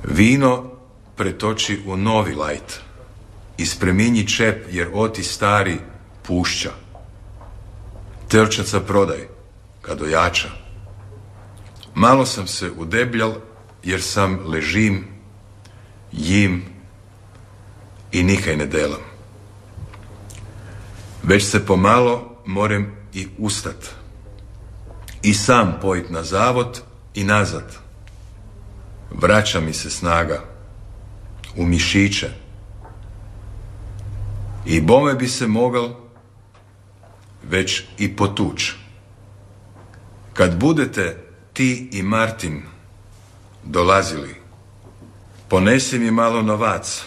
[0.03, 0.71] Vino
[1.15, 2.81] pretoči u novi lajt.
[3.57, 5.77] Ispreminji čep, jer oti stari
[6.23, 6.71] pušća.
[8.27, 9.27] Telčaca prodaj,
[9.81, 10.64] kad ojača.
[11.95, 13.33] Malo sam se udebljal
[13.83, 15.07] jer sam ležim,
[16.11, 16.65] jim
[18.11, 19.01] i nikaj ne delam.
[21.23, 23.95] Već se pomalo morem i ustat.
[25.21, 26.81] I sam pojit na zavod
[27.13, 27.77] i nazad.
[29.11, 30.43] Vraća mi se snaga
[31.57, 32.29] u mišiće.
[34.65, 35.95] I bome bi se mogal
[37.43, 38.71] već i potuć.
[40.33, 41.24] Kad budete
[41.55, 42.61] ti i Martin
[43.63, 44.35] dolazili,
[45.47, 47.03] ponesi mi malo novac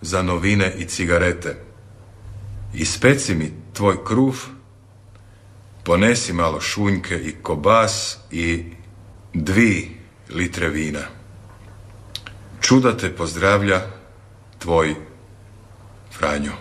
[0.00, 1.56] za novine i cigarete.
[2.74, 4.36] Ispeci mi tvoj kruh,
[5.84, 8.64] ponesi malo šunjke i kobas i
[9.32, 9.96] dvi
[10.28, 11.02] litre vina.
[12.60, 13.80] Čuda te pozdravlja
[14.58, 14.94] tvoj
[16.18, 16.52] Franjo.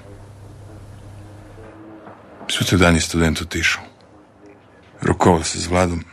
[2.47, 3.83] Sutra dan je student otišao.
[5.01, 6.03] Rukovao se s vladom.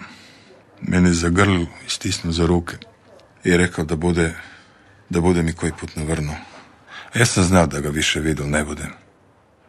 [0.83, 2.77] Mene zagrlil i stisnuo za ruke.
[3.45, 4.35] I rekao da bude,
[5.11, 6.37] da bude mi koji put navrnuo.
[7.15, 8.91] A ja sam znao da ga više vidjel ne budem.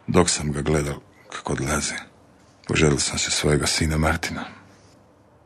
[0.06, 0.94] Dok sam ga gledal
[1.32, 1.94] kako odlazi.
[2.68, 4.44] Poželio sam se svojega sina Martina.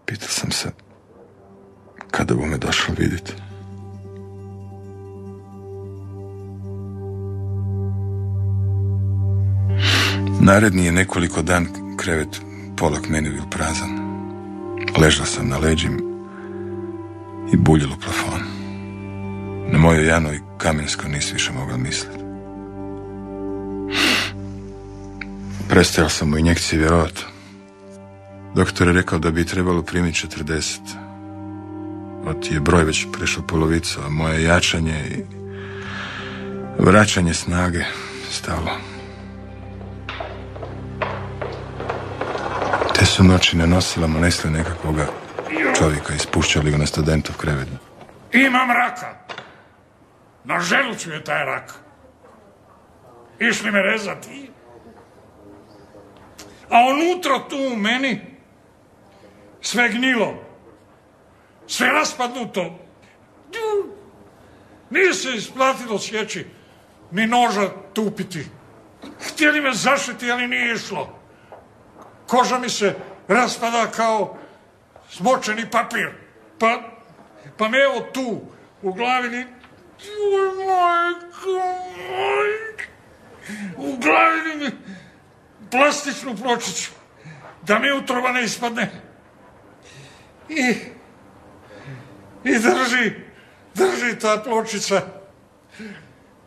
[0.07, 0.71] Pitao sam se
[2.11, 3.33] kada bu me došao vidjeti.
[10.41, 12.41] Naredni je nekoliko dan krevet
[12.77, 14.08] polak meni bil prazan.
[14.97, 15.99] Ležao sam na leđim
[17.53, 18.41] i buljilo plafon.
[19.73, 22.19] Na mojoj Janoj Kamensko nisi više mogla misliti.
[25.69, 27.25] Prestajao sam u injekciji vjerovat.
[28.55, 30.79] Doktor je rekao da bi trebalo primiti 40.
[32.25, 35.23] Od je broj već prešao polovicu, a moje jačanje i
[36.79, 37.85] vraćanje snage
[38.31, 38.98] stalo.
[43.09, 45.07] Su noći ne nosila monesle nekakvoga
[45.79, 47.69] čovjeka, ispušćali ga na studentov krevet.
[48.33, 49.15] Imam raka.
[50.45, 51.75] Na želuću je taj rak.
[53.39, 54.51] Išli me rezati.
[56.71, 58.21] A unutra tu u meni
[59.61, 60.35] sve gnilo.
[61.67, 62.79] Sve raspadnuto.
[64.91, 66.47] Nije se isplatilo sjeći
[67.11, 68.47] ni noža tupiti.
[69.29, 71.18] Htjeli me zašiti, ali nije išlo.
[72.29, 72.95] Koža mi se
[73.29, 74.37] raspada kao
[75.11, 76.11] smočeni papir.
[76.59, 76.81] Pa,
[77.57, 78.41] pa me evo tu
[78.83, 79.47] u glavi ni...
[83.77, 84.71] U glavi mi
[85.71, 86.91] plastičnu pločiću.
[87.63, 88.91] Da mi utroba ne ispadne.
[90.49, 90.75] I...
[92.45, 93.13] I drži,
[93.75, 95.03] drži ta pločica.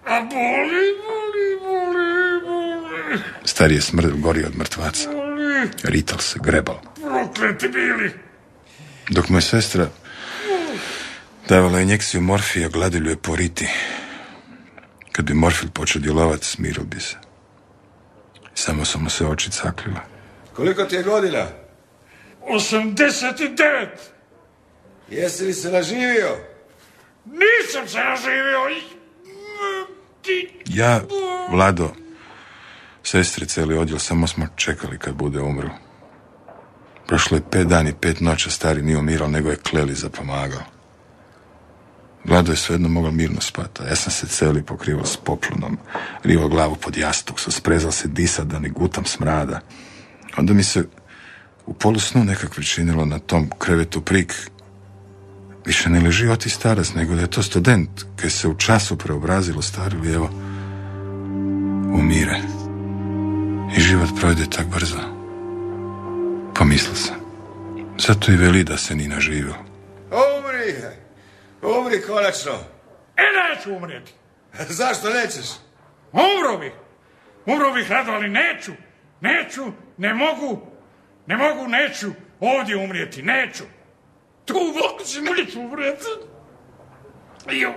[0.06, 2.61] A boli, boli, boli, boli.
[3.46, 5.10] Stari je smrd gori od mrtvaca.
[5.84, 6.80] Rital se, grebal.
[6.96, 8.12] Prokleti bili.
[9.10, 9.90] Dok mu je sestra
[11.52, 13.68] davala injekciju morfija, gladilju je po riti.
[15.12, 17.16] Kad bi morfil počeo djelovati, smiril bi se.
[18.54, 20.00] Samo su mu se oči caklile.
[20.54, 21.48] Koliko ti je godina?
[22.50, 23.88] 89.
[25.10, 26.38] Jesi li se naživio?
[27.26, 28.60] Nisam se naživio.
[30.22, 30.50] Ti...
[30.66, 31.02] Ja,
[31.50, 31.94] Vlado,
[33.04, 35.70] sestri cijeli odjel, samo smo čekali kad bude umro.
[37.08, 40.62] Prošlo je pet dani, pet noća, stari nije umirao, nego je kleli zapomagao.
[42.26, 45.78] Vlado je svejedno mogao mirno spati, ja sam se celi pokrivao s poplunom,
[46.24, 49.60] rivo glavu pod jastuk, sprezao se disat da ne gutam smrada.
[50.38, 50.84] Onda mi se
[51.66, 54.34] u polusnu nekak činilo na tom krevetu prik.
[55.66, 59.62] Više ne leži oti starac, nego da je to student, koji se u času preobrazilo
[59.62, 60.30] starili, evo,
[61.94, 62.61] umire.
[63.78, 64.98] I život projde tak brzo.
[66.56, 67.16] Pomislio sam.
[67.98, 69.56] Zato i veli da se ni naživio.
[70.12, 70.76] Umri!
[71.62, 72.52] Umri konačno!
[73.18, 73.24] E,
[73.56, 74.12] neću umrijeti.
[74.80, 75.48] Zašto nećeš?
[76.12, 76.72] Umro bih.
[77.46, 78.72] Umro bih rado, ali neću.
[79.22, 80.68] Neću, ne mogu.
[81.28, 83.24] Ne mogu, neću ovdje umrijeti.
[83.24, 83.64] Neću.
[84.46, 86.06] Tu u bolnici neću umrijeti.
[87.52, 87.74] Jo.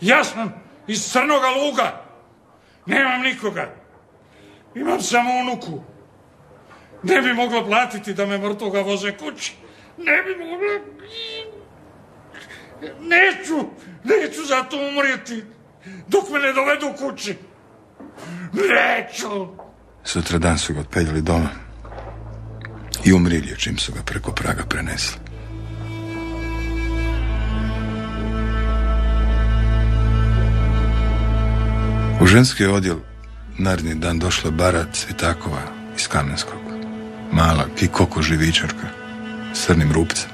[0.00, 0.54] Ja sam
[0.86, 2.04] iz crnoga luga.
[2.86, 3.83] Nemam nikoga.
[4.74, 5.82] Imam samo unuku.
[7.02, 9.56] Ne bi mogla platiti da me mrtvoga voze kući.
[9.98, 10.94] Ne bi mogla...
[13.00, 13.68] Neću,
[14.04, 15.44] neću zato umrijeti.
[16.08, 17.36] Dok me ne dovedu kući.
[18.52, 19.46] Neću.
[20.04, 21.48] Sutra dan su ga otpeljali doma.
[23.04, 25.18] I umrilio čim su ga preko praga prenesli.
[32.20, 32.96] U ženski odjel
[33.58, 35.62] naredni dan došla Bara Cvitakova
[35.96, 36.58] iz Kamenskog.
[37.32, 38.88] Mala kikoko živičarka
[39.54, 40.30] s crnim rupcem.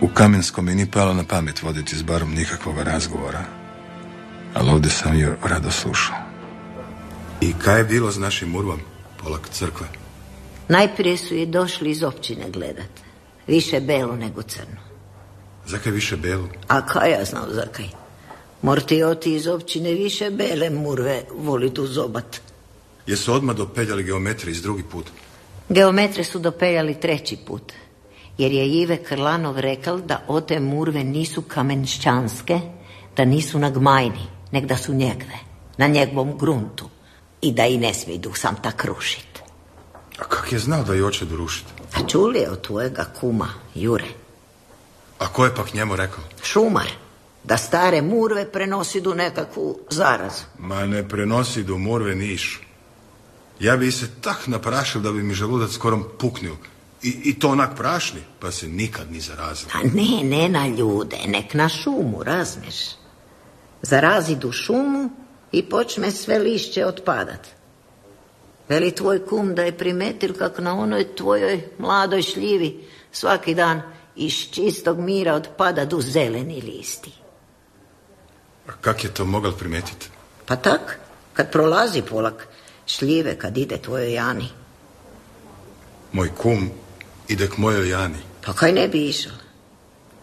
[0.00, 3.44] U Kamenskom mi ni palo na pamet voditi s barom nikakvog razgovora.
[4.54, 6.16] Ali ovdje sam ju rado slušao.
[7.40, 8.80] I kaj je bilo s našim urvom,
[9.22, 9.86] polak crkve?
[10.68, 12.90] Najprije su je došli iz općine gledat.
[13.46, 14.80] Više belo nego crno.
[15.66, 16.48] Zakaj više belu?
[16.68, 18.03] A kaj ja znam zakaj?
[18.64, 22.40] Morti oti iz općine više bele murve voli tu zobat.
[23.06, 25.06] Jesu odmah dopeljali geometri iz drugi put?
[25.68, 27.72] Geometre su dopeljali treći put.
[28.38, 32.60] Jer je Ive Krlanov rekao da ote murve nisu kamenšćanske,
[33.16, 35.38] da nisu na gmajni, nek da su njegve,
[35.76, 36.88] na njegovom gruntu.
[37.40, 39.42] I da i ne smidu sam tak rušit.
[40.18, 41.72] A kak je znao da je hoće dorušiti?
[41.94, 44.08] A čuli je od tvojega kuma, Jure.
[45.18, 46.24] A ko je pak njemu rekao?
[46.42, 47.03] Šumar.
[47.44, 50.44] Da stare murve prenosi do nekakvu zarazu.
[50.58, 52.60] Ma ne prenosi do murve niš.
[53.60, 56.54] Ja bi se tak naprašil da bi mi želudac skorom puknil.
[57.02, 59.68] I, I to onak prašni, pa se nikad ni zarazil.
[59.74, 62.76] A ne, ne na ljude, nek na šumu, razmeš.
[63.82, 65.10] Zarazi du šumu
[65.52, 67.48] i počne sve lišće otpadat.
[68.68, 73.82] Veli tvoj kum da je primetil kak na onoj tvojoj mladoj šljivi svaki dan
[74.16, 77.23] iz čistog mira otpada du zeleni listi.
[78.68, 80.08] A kak je to mogao primetiti?
[80.46, 80.98] Pa tak,
[81.32, 82.46] kad prolazi polak
[82.86, 84.48] šljive kad ide tvojoj Jani.
[86.12, 86.70] Moj kum
[87.28, 88.18] ide k mojoj Jani.
[88.46, 89.32] Pa kaj ne bi išao?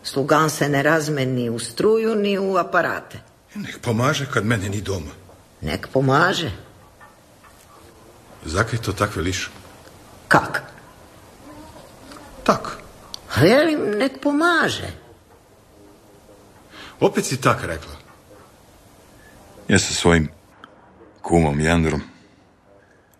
[0.03, 3.19] Slugan se ne razme ni u struju, ni u aparate.
[3.55, 5.11] Nek pomaže kad mene ni doma.
[5.61, 6.51] Nek pomaže.
[8.45, 9.49] Zakaj to tak veliš?
[10.27, 10.61] Kak?
[12.43, 12.77] Tak.
[13.37, 14.89] Velim, nek pomaže.
[16.99, 18.00] Opet si tak rekla.
[19.71, 20.27] Ja sa svojim
[21.21, 22.01] kumom Jandrom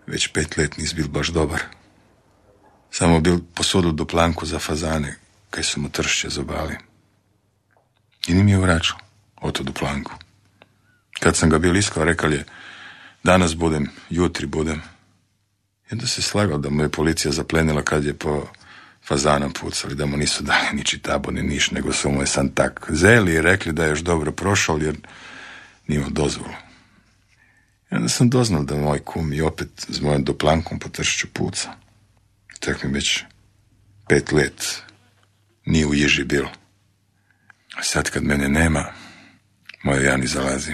[0.08, 1.62] već pet let nis bil baš dobar.
[2.92, 5.16] Samo bil posodil do planku za fazane,
[5.50, 6.76] kaj su mu tršće zobali.
[8.28, 8.98] I ni mi je vraćao,
[9.42, 10.12] oto do planku.
[11.20, 12.46] Kad sam ga bil iskao, rekao je,
[13.24, 14.82] danas budem, jutri budem.
[15.90, 18.48] I onda se slagao da mu je policija zaplenila kad je po
[19.08, 22.50] fazanom pucali, da mu nisu dali ni čitabo, ni niš, nego su mu je sam
[22.50, 24.98] tak zeli i rekli da je još dobro prošao, jer
[25.88, 26.54] nije imao dozvolu.
[27.92, 31.70] I onda sam doznal da moj kum i opet s mojom doplankom po tršću puca.
[32.60, 33.24] Tak mi već
[34.08, 34.84] pet let
[35.66, 36.50] nije u ježi bilo.
[37.76, 38.86] A sad kad mene nema,
[39.84, 40.74] moja Jani zalazi.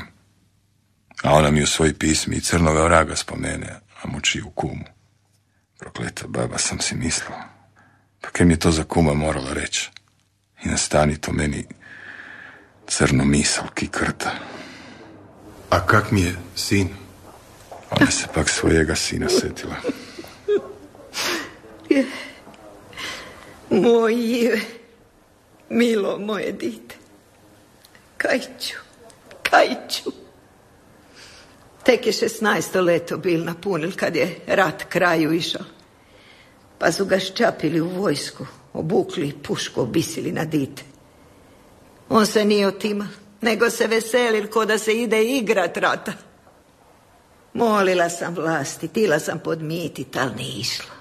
[1.23, 4.85] A ona mi u svoj pismi i crnoga vraga spomene, a moći u kumu.
[5.79, 7.43] Prokleta baba sam si mislila.
[8.21, 9.89] Pa kaj mi je to za kuma morala reći?
[10.63, 11.65] I nastani to meni
[12.87, 14.31] crno misal ki krta.
[15.69, 16.89] A kak mi je sin?
[17.89, 19.75] Ona se pak svojega sina setila.
[23.69, 24.59] Moj Ive,
[25.69, 26.95] milo moje dite.
[28.17, 28.75] Kaj ću,
[29.49, 30.11] kaj ću.
[31.83, 35.63] Tek je šestnaesto leto bil napunil kad je rat kraju išao.
[36.77, 40.83] Pa su ga ščapili u vojsku, obukli pušku obisili na dite.
[42.09, 43.07] On se nije otima,
[43.41, 46.13] nego se veselil ko da se ide igrat rata.
[47.53, 50.91] Molila sam vlasti, tila sam podmitit, ali nije išlo.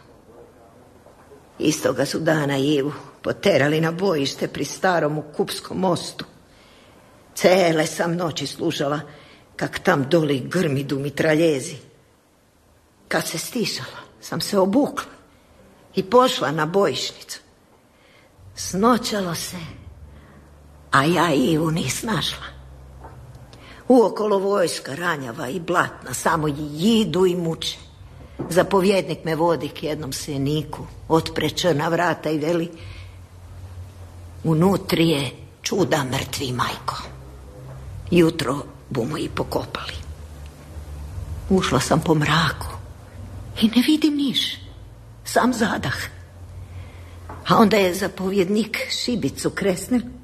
[1.59, 6.25] Istoga su dana Ivu poterali na bojište pri starom u Kupskom mostu.
[7.35, 9.01] Cele sam noći slušala
[9.57, 11.77] kak tam doli grmidu mitraljezi.
[13.09, 15.11] Kad se stišala, sam se obukla
[15.95, 17.41] i pošla na bojišnicu.
[18.55, 19.57] Snoćalo se,
[20.97, 22.47] a ja Ivu nis našla.
[23.89, 27.79] Uokolo vojska ranjava i blatna, samo jidu i muče.
[28.51, 32.71] Zapovjednik me vodi k jednom sjeniku, otpre črna vrata i veli
[34.45, 35.31] Unutri je
[35.63, 37.03] čuda mrtvi majko.
[38.11, 39.95] Jutro bumo i pokopali.
[41.51, 42.67] Ušla sam po mraku
[43.61, 44.59] i ne vidim niš,
[45.25, 45.97] sam zadah.
[47.49, 50.16] A onda je zapovjednik šibicu kresnil.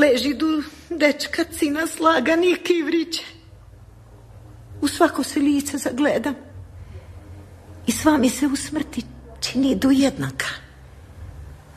[0.00, 3.24] Leži du dečka cina slagani kivriće.
[4.80, 6.34] U svako se lice zagledam.
[7.86, 9.02] I sva mi se u smrti
[9.40, 10.46] čini du jednaka.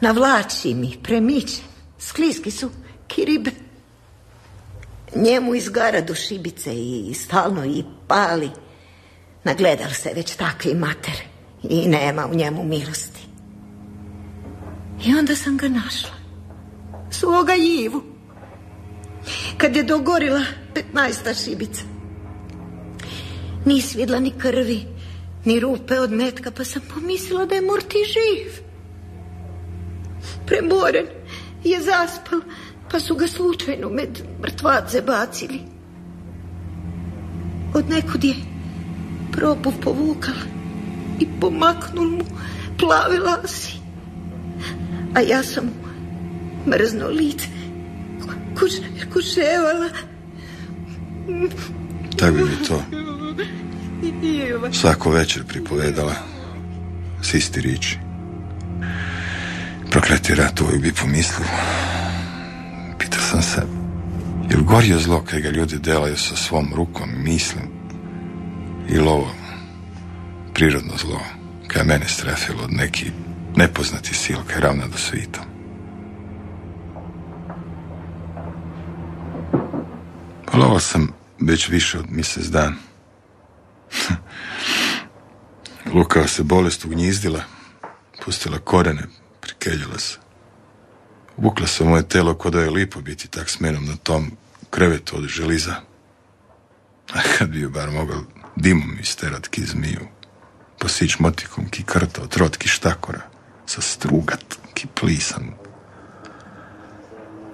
[0.02, 1.62] Navlači mi, premiče.
[2.00, 2.70] Skliski su
[3.08, 3.52] kiribe.
[5.16, 8.50] Njemu izgara do šibice i stalno i pali.
[9.44, 11.22] Nagledal se već takvi mater
[11.64, 13.22] i nema u njemu milosti.
[15.06, 16.21] I onda sam ga našla.
[17.12, 18.02] Svoga Ivu.
[19.58, 20.42] Kad je dogorila
[20.74, 21.82] petnaesta šibica.
[23.66, 24.86] Nis vidla ni krvi,
[25.46, 28.72] ni rupe od metka, pa sam pomislila da je Murti živ.
[30.46, 31.06] premoren
[31.64, 32.40] je zaspal,
[32.92, 35.60] pa su ga slučajno med mrtvace bacili.
[37.74, 38.36] Od nekud je
[39.32, 40.36] propuv povukal
[41.20, 42.26] i pomaknul mu
[42.78, 43.74] plave lasi.
[45.16, 45.81] A ja sam
[46.68, 47.48] mrzno lice
[48.62, 48.72] kuš,
[49.14, 49.90] kuševala.
[52.18, 52.84] Tak bi mi to
[54.72, 56.16] svako večer pripovedala
[57.22, 57.98] s isti riči.
[59.92, 61.48] Prokleti rat uvijek bi pomislio.
[63.00, 63.62] Pitao sam se,
[64.50, 67.64] jel gorje zlo kaj ga ljudi delaju sa svom rukom mislim?
[68.90, 69.32] Ili ovo
[70.54, 71.22] prirodno zlo
[71.68, 73.12] kaj je mene strefilo od neki
[73.56, 75.51] nepoznati sil kaj ravna do svita?
[80.52, 81.08] Polovao sam
[81.40, 82.76] već više od mjesec dan.
[85.94, 87.44] Lukava se bolest ugnjizdila,
[88.26, 89.04] pustila korene,
[89.42, 90.18] prikeljila se.
[91.38, 94.32] Vukla se moje telo ko da je lipo biti tak s menom na tom
[94.70, 95.76] krevetu od želiza.
[97.14, 98.24] A kad bi ju bar mogao
[98.56, 100.08] dimom isterat ki zmiju,
[100.80, 103.22] posić motikom ki krta, otrot ki štakora,
[103.66, 105.54] sa strugat ki plisan.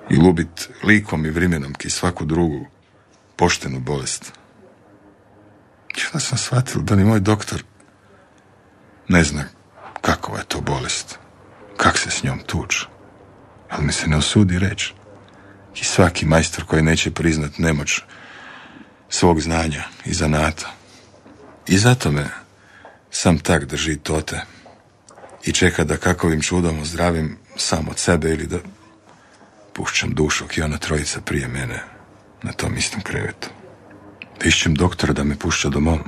[0.09, 2.65] I lubit likom i vrimenom ki svaku drugu
[3.37, 4.33] poštenu bolest.
[5.97, 7.63] I sam shvatio da ni moj doktor
[9.07, 9.43] ne zna
[10.01, 11.19] kakova je to bolest,
[11.77, 12.85] kak se s njom tuči.
[13.69, 14.93] Ali mi se ne usudi reći.
[15.75, 18.01] I svaki majstor koji neće priznat nemoć
[19.09, 20.73] svog znanja i zanata.
[21.67, 22.29] I zato me
[23.11, 24.41] sam tak drži tote
[25.43, 28.57] i čeka da kakovim čudom ozdravim sam od sebe ili da
[29.73, 31.96] pušćam dušu i ona trojica prije mene
[32.43, 33.47] na tom istom krevetu.
[34.39, 35.99] Da išćem doktora da me pušća domom.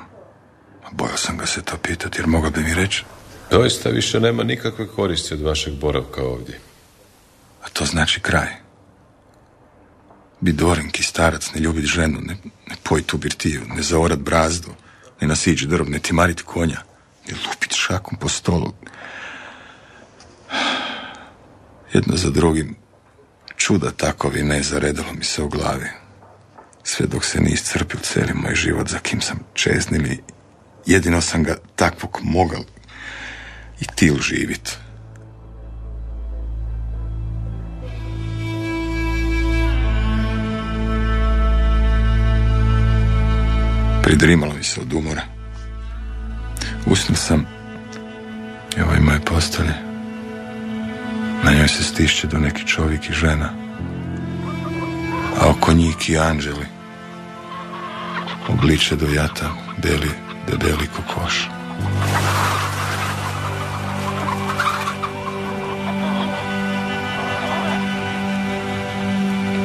[0.84, 3.04] A bojao sam ga se to pitati jer mogao bi mi reći.
[3.52, 6.60] Doista više nema nikakve koristi od vašeg boravka ovdje.
[7.64, 8.48] A to znači kraj.
[10.42, 14.70] Bit dvorenki starac, ne ljubit ženu, ne, ne pojit tu birtiju, ne zaorat brazdu,
[15.22, 16.82] ne nasići drv, ne timarit konja,
[17.28, 18.74] ne lupit šakom po stolu.
[21.94, 22.76] Jedno za drugim
[23.56, 25.90] čuda takovi ne zaredalo mi se u glavi.
[26.92, 30.24] Sve dok se nije iscrpio cijeli moj život za kim sam čeznili,
[30.86, 32.64] jedino sam ga takvog mogal
[33.80, 34.78] i til živit.
[44.04, 45.22] Pridrimalo mi se od umora.
[46.86, 47.46] Usnuo sam
[48.78, 49.74] i ovaj moje postelje.
[51.44, 53.50] Na njoj se stišće do neki čovjek i žena.
[55.42, 56.79] A oko njih i anđeli.
[58.54, 60.12] Obliče do jata, beli,
[60.48, 61.50] debeli kokoš.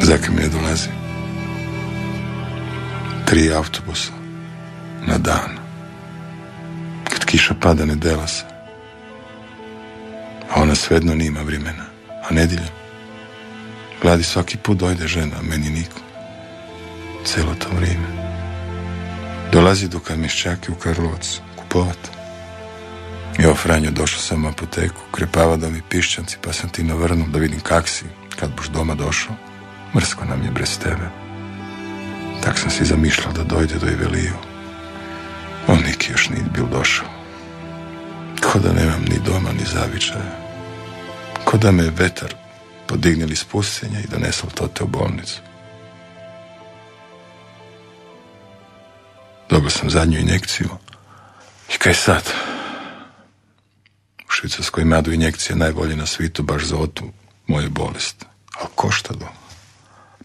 [0.03, 0.89] Zaka mi je dolazi.
[3.27, 4.13] Tri autobusa
[5.07, 5.57] na dan.
[7.11, 8.45] Kad kiša pada ne dela se.
[10.51, 11.85] A ona svedno nima vremena.
[12.31, 12.73] A nedjelja?
[14.03, 16.01] Gladi svaki put dojde žena, meni niko.
[17.25, 18.24] Celo to vrijeme.
[19.55, 21.99] Dolazi do kamješćake u Karlovac, kupovat.
[23.39, 27.39] Jo, Franjo, došao sam u apoteku, krepava da mi pišćanci, pa sam ti navrnuo da
[27.39, 28.05] vidim kak si,
[28.37, 29.35] kad boš doma došao.
[29.95, 31.11] Mrsko nam je brez tebe.
[32.45, 34.35] Tak sam si zamišljal da dojde do Iveliju.
[35.67, 37.09] On niki još nije bil došao.
[38.43, 40.39] Ko da nemam ni doma, ni zavičaja.
[41.45, 42.35] Ko da me vetar
[42.87, 45.41] podignili s pustinja i donesel tote u bolnicu.
[49.55, 50.69] Dobio sam zadnju injekciju.
[51.75, 52.33] I kaj sad?
[54.29, 57.05] U Švicarskoj madu injekcija najbolje na svitu baš za otu
[57.47, 58.25] moju bolest.
[58.59, 59.33] Ali koštalo.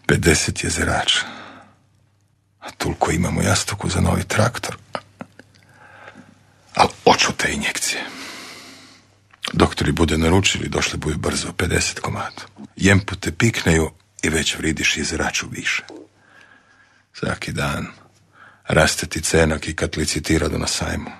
[0.06, 1.20] 50 jezerača.
[2.60, 4.76] A toliko imamo jastuku za novi traktor.
[6.74, 8.04] Ali oču te injekcije.
[9.52, 12.42] Doktori bude naručili, došli budu brzo, 50 komada.
[12.76, 13.90] Jempu te pikneju
[14.22, 15.84] i već vridiš jezeraču više.
[17.14, 17.99] Svaki dan
[18.70, 21.10] raste ti cenak i kad licitira do na sajmu.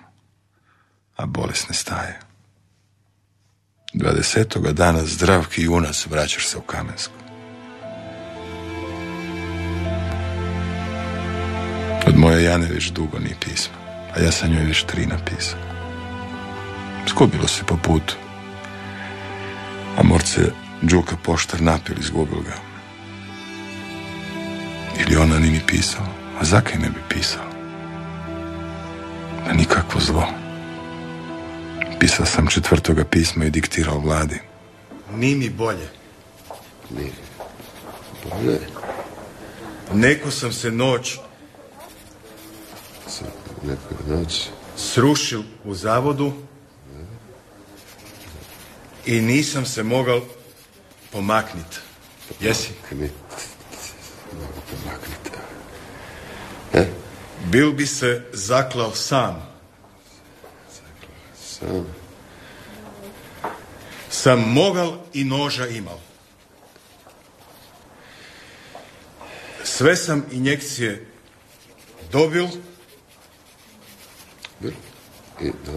[1.17, 2.21] A bolest ne staje.
[3.95, 4.73] 20.
[4.73, 7.15] dana zdravki junac vraćaš se u Kamensku.
[12.07, 13.75] Od moje Jane već dugo nije pisma,
[14.15, 15.61] a ja sam njoj već tri napisao.
[17.07, 18.17] Skubilo se po putu.
[19.99, 20.41] A morce
[20.83, 22.55] Đuka poštar napil izgubil ga.
[25.01, 27.45] Ili ona ni mi pisao, a zakaj ne bi pisao?
[29.49, 30.27] A nikakvo zlo.
[32.01, 34.41] Pisao sam četvrtoga pisma i diktirao vladi.
[35.15, 35.89] Ni mi bolje.
[36.91, 37.13] Ni
[38.31, 38.61] bolje.
[39.95, 41.19] Neko sam se noć
[43.07, 43.27] Sam
[43.63, 44.49] neku noć.
[44.77, 46.33] srušil u zavodu
[49.07, 50.21] i nisam se mogao
[51.13, 51.81] pomaknit.
[52.41, 52.71] Jesi?
[52.93, 53.11] Ni
[54.33, 55.31] mogu pomakniti.
[57.53, 59.51] Bil bi se zaklao sam.
[61.37, 61.87] Sam.
[64.11, 65.99] Sam mogal i noža imal.
[69.65, 71.07] Sve sam injekcije
[72.13, 72.47] dobil
[74.63, 74.69] I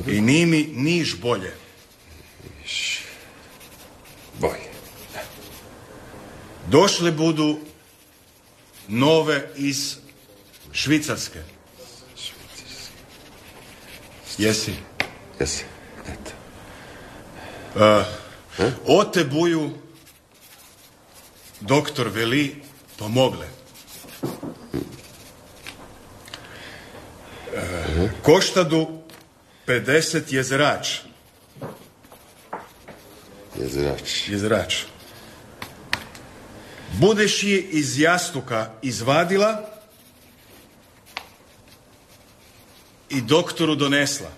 [0.07, 1.53] i ni mi niš bolje.
[4.39, 4.57] Boj.
[6.67, 7.59] Došle budu
[8.87, 9.95] nove iz
[10.71, 11.52] Švicarske.
[14.37, 14.73] Jesi?
[15.39, 15.65] Jesi.
[16.07, 16.31] Eto.
[17.75, 18.05] Uh,
[18.85, 19.71] ote buju
[21.61, 22.55] doktor veli
[22.97, 23.47] pomogle.
[27.53, 29.03] Uh, koštadu
[29.67, 30.99] 50 jezerač.
[33.59, 34.29] Jezerač.
[34.29, 34.83] Jezerač.
[36.99, 39.72] Budeš je iz jastuka izvadila
[43.13, 44.29] i doktoru donesla.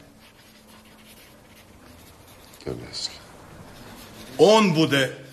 [2.66, 3.14] Donesla.
[4.38, 5.26] On bude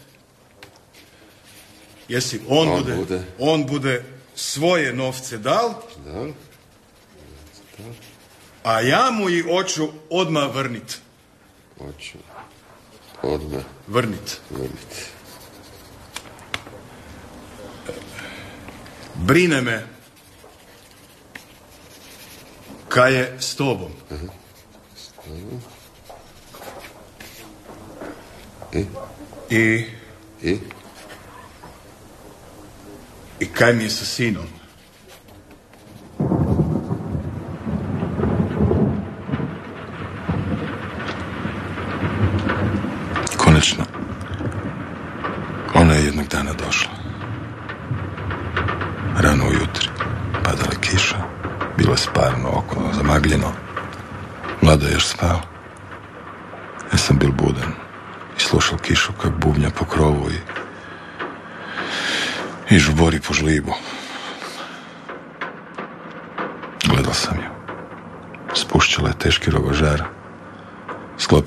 [2.09, 3.25] jesi on, On bude, bude.
[3.39, 5.75] on bude svoje novce dal
[6.05, 6.27] Da?
[8.65, 11.01] a ja mu i hoću odmah vrnit
[11.79, 12.19] Hoću.
[13.23, 14.97] Odmah vrnit vrniti.
[19.15, 19.87] brine me
[22.93, 23.93] kaj je s tobom
[28.73, 28.85] I?
[29.51, 29.85] i
[30.43, 30.59] I?
[33.41, 34.62] i kaj mi je sa sinom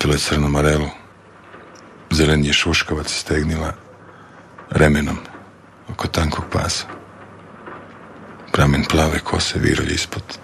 [0.06, 0.90] Sklopila je crnu marelu.
[2.12, 3.74] Zeleni je šuškavac stegnila
[4.70, 5.18] remenom
[5.90, 6.86] oko tankog pasa.
[8.52, 10.38] Pramen plave kose viralje ispod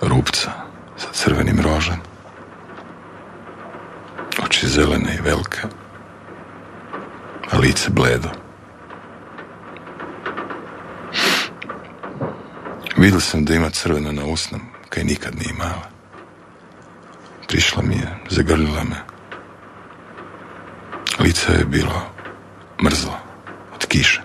[0.00, 0.50] rupca
[0.96, 2.00] sa crvenim rožem.
[4.44, 5.60] Oči zelene i velike,
[7.50, 8.30] a lice bledo.
[12.96, 15.95] Vidio sam da ima crveno na usnom, kaj nikad nije imala.
[17.48, 18.96] Prišla mi je, zagrlila me.
[21.18, 22.02] Lice je bilo
[22.82, 23.18] mrzlo
[23.74, 24.22] od kiše.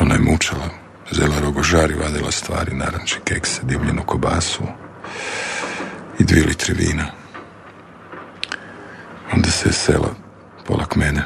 [0.00, 0.68] Ona je mučala,
[1.10, 4.62] zela rogožari, vadila stvari, naranče, kekse, divljenu kobasu
[6.18, 7.06] i dvije litri vina.
[9.32, 10.14] Onda se je sela
[10.66, 11.22] polak mene.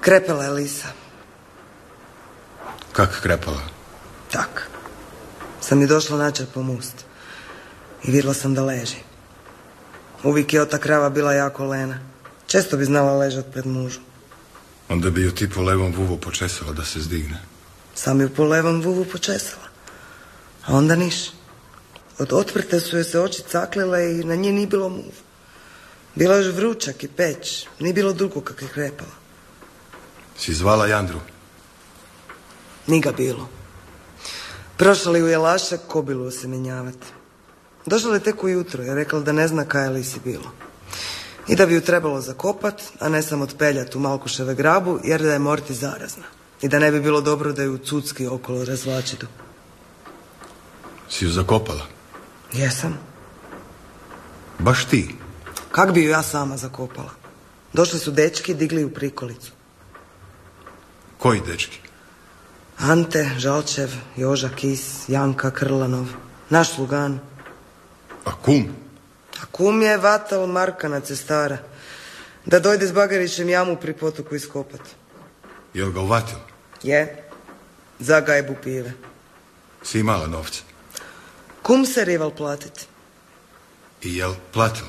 [0.00, 0.88] Krepela je Lisa.
[2.92, 3.60] kak krepala
[4.32, 4.70] Tak.
[5.60, 7.05] Sam je došla načer po most.
[8.06, 8.96] I vidjela sam da leži.
[10.22, 11.98] Uvijek je ota krava bila jako lena.
[12.46, 14.00] Često bi znala ležat pred mužu.
[14.88, 17.42] onda bi ju ti po levom vuvu počesala da se zdigne
[17.94, 19.68] Sam ju po levom vuvu počesala.
[20.66, 21.16] A onda niš.
[22.18, 25.12] Od otvrte su joj se oči caklile i na nje nije bilo muv.
[26.14, 27.66] Bila je još vrućak i peć.
[27.80, 29.16] Nije bilo dugo kak je krepala.
[30.38, 31.20] si zvala Jandru
[32.86, 33.48] Ni ga bilo.
[34.76, 37.15] Prošla ju je lašak kobilu osemenjavati.
[37.86, 40.50] Došla je tek ujutro i rekla da ne zna kaj je Lisi bilo.
[41.48, 45.32] I da bi ju trebalo zakopat, a ne sam otpeljat u Malkuševe grabu, jer da
[45.32, 46.24] je morti zarazna.
[46.62, 49.26] I da ne bi bilo dobro da ju cucki okolo razvlačidu.
[51.08, 51.86] si ju zakopala
[52.52, 52.98] Jesam.
[54.58, 55.14] baš ti
[55.72, 57.10] Kak bi ju ja sama zakopala?
[57.72, 59.52] Došli su dečki i digli ju prikolicu.
[61.18, 61.78] koji dečki
[62.78, 66.06] Ante, Žalčev, Joža Kis, Janka Krlanov,
[66.50, 67.20] naš slugan.
[68.26, 68.68] A kum
[69.42, 71.58] A kum je vatal Marka na cestara.
[72.46, 74.80] Da dojde s Bagarićem jamu pri potoku iskopat.
[75.74, 76.38] jel ga uvatil
[76.82, 77.24] Je,
[77.98, 78.92] za gajbu pive.
[79.82, 80.60] si imala novce
[81.62, 82.86] Kum se rival platit.
[84.02, 84.86] i jel platil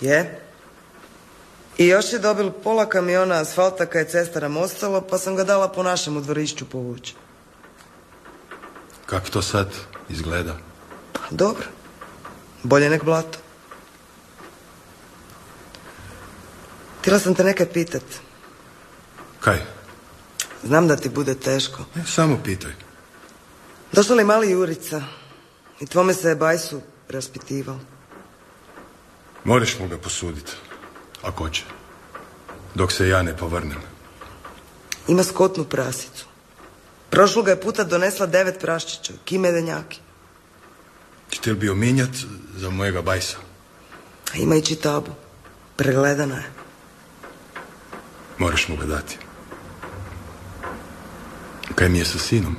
[0.00, 0.40] Je,
[1.78, 5.44] I još je dobil pola kamiona asfalta kad je cesta nam ostalo, pa sam ga
[5.44, 7.14] dala po našem u dvorišću povući.
[9.06, 9.68] Kako to sad
[10.08, 10.56] izgleda?
[11.12, 11.66] Pa dobro.
[12.62, 13.38] Bolje nek blato.
[17.00, 18.02] Htjela sam te nekaj pitat.
[19.40, 19.58] Kaj?
[20.64, 21.84] Znam da ti bude teško.
[21.96, 22.72] E, samo pitaj.
[23.92, 25.02] Došla li mali Jurica?
[25.80, 27.76] I tvome se je bajsu raspitival.
[29.44, 30.52] Moraš mu ga posuditi.
[31.22, 31.62] Ako će.
[32.74, 33.78] Dok se ja ne povrnem.
[35.08, 36.26] Ima skotnu prasicu.
[37.10, 40.00] Prošloga je puta donesla devet praščića, ki medenjaki.
[41.36, 42.10] Htjel bi ominjat
[42.56, 43.36] za mojega bajsa.
[44.34, 45.10] A ima i čitabu.
[45.76, 46.50] Pregledana je.
[48.38, 49.18] Moraš mu ga dati.
[51.74, 52.56] Kaj mi je sa sinom?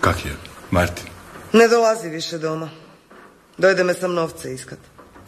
[0.00, 0.36] Kak je,
[0.70, 1.06] Martin?
[1.52, 2.70] Ne dolazi više doma.
[3.58, 4.78] Dojde me sam novce iskat.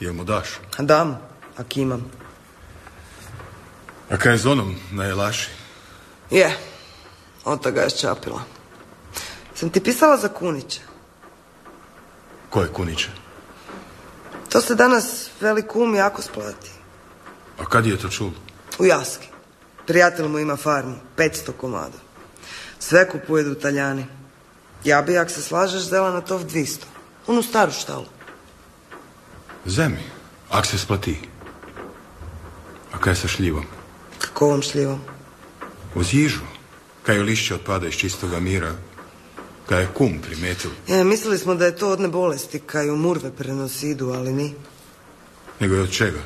[0.01, 0.49] Jel mu daš?
[0.77, 1.19] A dam,
[1.57, 2.11] ak imam.
[4.11, 5.49] A kaj je s onom na Jelaši?
[6.31, 6.57] Je,
[7.45, 8.43] od toga je ščapila.
[9.55, 10.90] Sam ti pisala za Kunića.
[12.51, 13.09] Ko je Kuniće?
[14.49, 16.71] To se danas veli kum jako splati.
[17.59, 18.33] A kad je to čulo?
[18.79, 19.29] U Jaski.
[19.87, 21.99] Prijatelj mu ima farmu, 500 komada.
[22.79, 24.07] Sve kupuje u Taljani.
[24.85, 26.79] Ja bi, ak se slažeš, zela na to v 200.
[27.27, 28.07] Onu staru štalu.
[29.67, 30.03] Zemi,
[30.51, 31.19] ak se splati.
[32.93, 33.65] A kaj sa šljivom?
[34.19, 35.01] Kako ovom šljivom?
[35.95, 36.41] Uz jižu.
[37.03, 38.75] Kaj lišće otpada iz čistoga mira.
[39.71, 40.71] Kaj je kum primetil.
[40.89, 44.55] E, mislili smo da je to odne bolesti, kaj u murve prenosidu, ali ni.
[45.61, 46.19] Nego je od čega?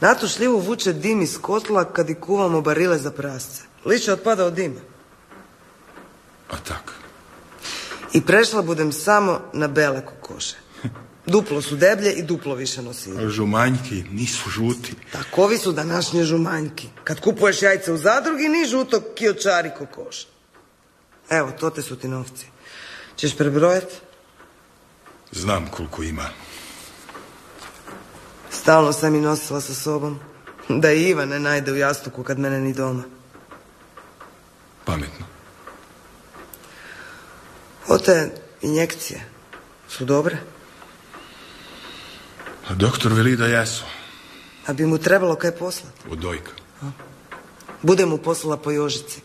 [0.00, 3.62] Na tu šljivu vuče dim iz kotla kad i kuvamo barile za prasce.
[3.84, 4.80] Lišće otpada od dima.
[6.50, 6.92] A tak.
[8.12, 10.56] I prešla budem samo na bele kokoše.
[11.26, 13.18] Duplo su deblje i duplo više nosidu.
[13.18, 14.94] A žumanjki nisu žuti.
[15.12, 16.88] Takovi su današnje žumanjki.
[17.04, 20.26] Kad kupuješ jajce u zadrugi, ni žuto kiočari kokoša.
[21.28, 22.46] Evo, to te su ti novci.
[23.20, 23.94] Češ prebrojati?
[25.32, 26.28] Znam koliko ima.
[28.50, 30.18] Stalno sam i nosila sa sobom.
[30.68, 33.02] Da i Iva ne najde u jastuku kad mene ni doma.
[34.84, 35.26] Pametno.
[37.88, 38.30] Ote
[38.62, 39.24] injekcije
[39.88, 40.38] su dobre.
[42.68, 43.84] A doktor veli da jesu.
[44.66, 46.00] A bi mu trebalo kaj poslati.
[46.10, 46.52] Od dojka.
[47.82, 49.20] Bude mu poslala po Jožici.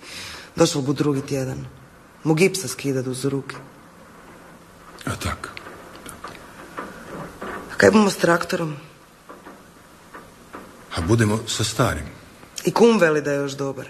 [0.55, 1.65] Došao bu drugi tjedan.
[2.23, 3.55] Mu gipsa skida uz ruke.
[5.05, 5.49] A tak.
[7.71, 8.75] A kaj bomo s traktorom?
[10.95, 12.07] A budemo sa starim.
[12.65, 13.87] I kum veli da je još dobar.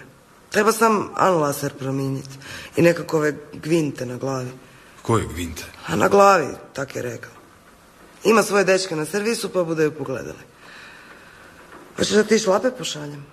[0.50, 2.38] Treba sam anlaser promijeniti.
[2.76, 4.50] I nekakove gvinte na glavi.
[5.02, 5.64] Koje gvinte?
[5.86, 7.32] A na glavi, tak je rekao.
[8.24, 10.42] Ima svoje dečke na servisu, pa bude ju pogledali.
[11.96, 13.26] Hoćeš da ti šlape pošaljem?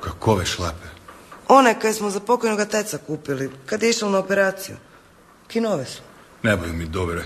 [0.00, 0.86] Kakove šlape?
[1.48, 4.76] One kaj smo za pokojnoga teca kupili, kad je išao na operaciju.
[5.48, 6.02] Kinove su.
[6.46, 7.24] Ne boju mi dobre.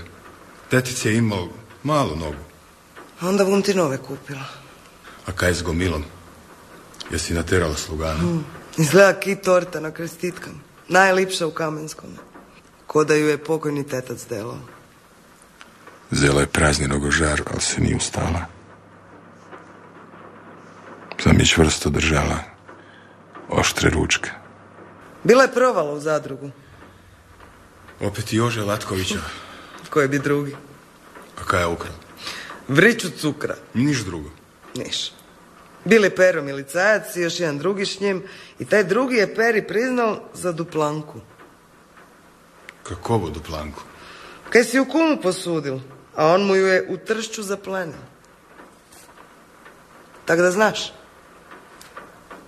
[0.69, 1.47] Tetic je imao
[1.83, 2.43] malu nogu.
[3.21, 4.45] Onda bum ti nove kupila.
[5.25, 6.03] A kaj s gomilom?
[7.11, 8.17] Jesi naterala slugana?
[8.19, 8.45] Hmm.
[8.77, 10.57] Izgleda ki torta na krestitkama.
[10.87, 12.09] Najlipša u Kamenskom.
[12.87, 14.57] Ko da ju je pokojni tetac delao.
[16.11, 18.45] Zela je praznjenog žar, ali se nije ustala.
[21.23, 22.39] Sam je čvrsto držala
[23.49, 24.29] oštre ručke.
[25.23, 26.51] Bila je provala u zadrugu.
[28.01, 29.19] Opet Jože Latkovića.
[29.89, 30.55] Koji bi drugi?
[31.41, 31.93] A kaj je ukrao?
[32.67, 33.55] Vriću cukra.
[33.73, 34.29] Niš drugo.
[34.75, 35.11] Niš.
[35.85, 38.23] Bili Pero milicajac i još jedan drugi s njim
[38.59, 41.19] i taj drugi je Peri priznal za duplanku.
[42.83, 43.81] Kakovu duplanku?
[44.49, 45.79] Kaj si u kumu posudil,
[46.15, 48.01] a on mu ju je u tršću zaplenio.
[50.25, 50.93] Tak da znaš,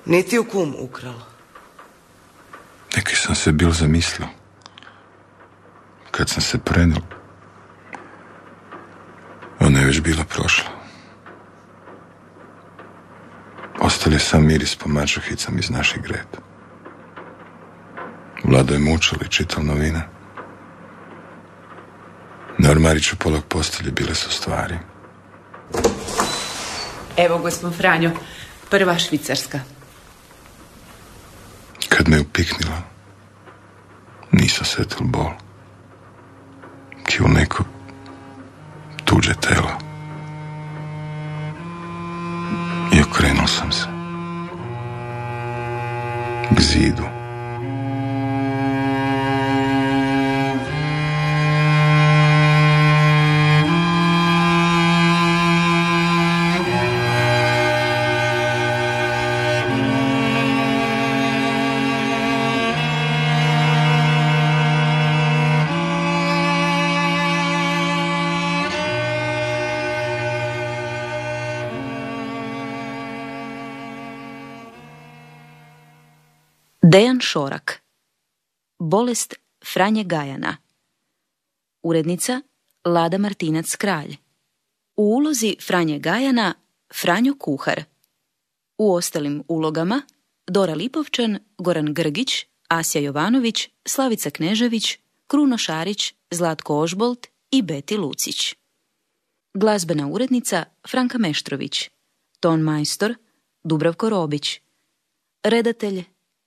[0.06, 1.26] niti u kum ukrala.
[2.96, 4.43] Neki sam se bil zamislio.
[6.18, 7.02] Kad sam se prenil,
[9.60, 10.70] ona je već bila prošla.
[13.80, 16.38] Ostali sam miris po mačahicama iz naših greda.
[18.44, 20.08] Vlado je mučal i čital novine.
[22.58, 24.78] Na ormariću polog postelje bile su stvari.
[27.18, 28.12] Evo, gospod Franjo,
[28.70, 29.60] prva švicarska.
[31.90, 32.82] Kad me upiknila,
[34.32, 35.32] nisam setil bol.
[37.20, 37.64] U neko
[39.06, 39.70] tuđe telo.
[42.94, 43.86] I okrenuo sam se.
[46.58, 47.13] K zidu.
[77.24, 77.82] Šorak.
[78.80, 79.36] Bolest
[79.74, 80.58] Franje Gajana.
[81.84, 82.42] Urednica
[82.86, 84.18] Lada Martinac Kralj.
[84.96, 86.54] U ulozi Franje Gajana
[86.94, 87.84] Franjo Kuhar.
[88.78, 90.02] U ostalim ulogama
[90.48, 98.56] Dora Lipovčan, Goran Grgić, Asja Jovanović, Slavica Knežević, Kruno Šarić, Zlatko Ožbolt i Beti Lucić.
[99.54, 101.90] Glazbena urednica Franka Meštrović,
[102.40, 103.16] ton majstor
[103.64, 104.62] Dubravko Robić,
[105.44, 106.04] redatelj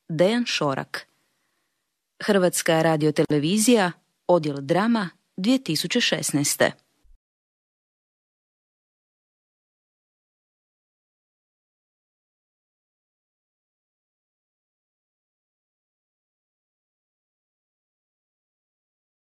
[0.08, 1.06] Dejan Šorak.
[2.22, 3.92] Hrvatska radiotelevizija,
[4.26, 6.70] odjel drama 2016.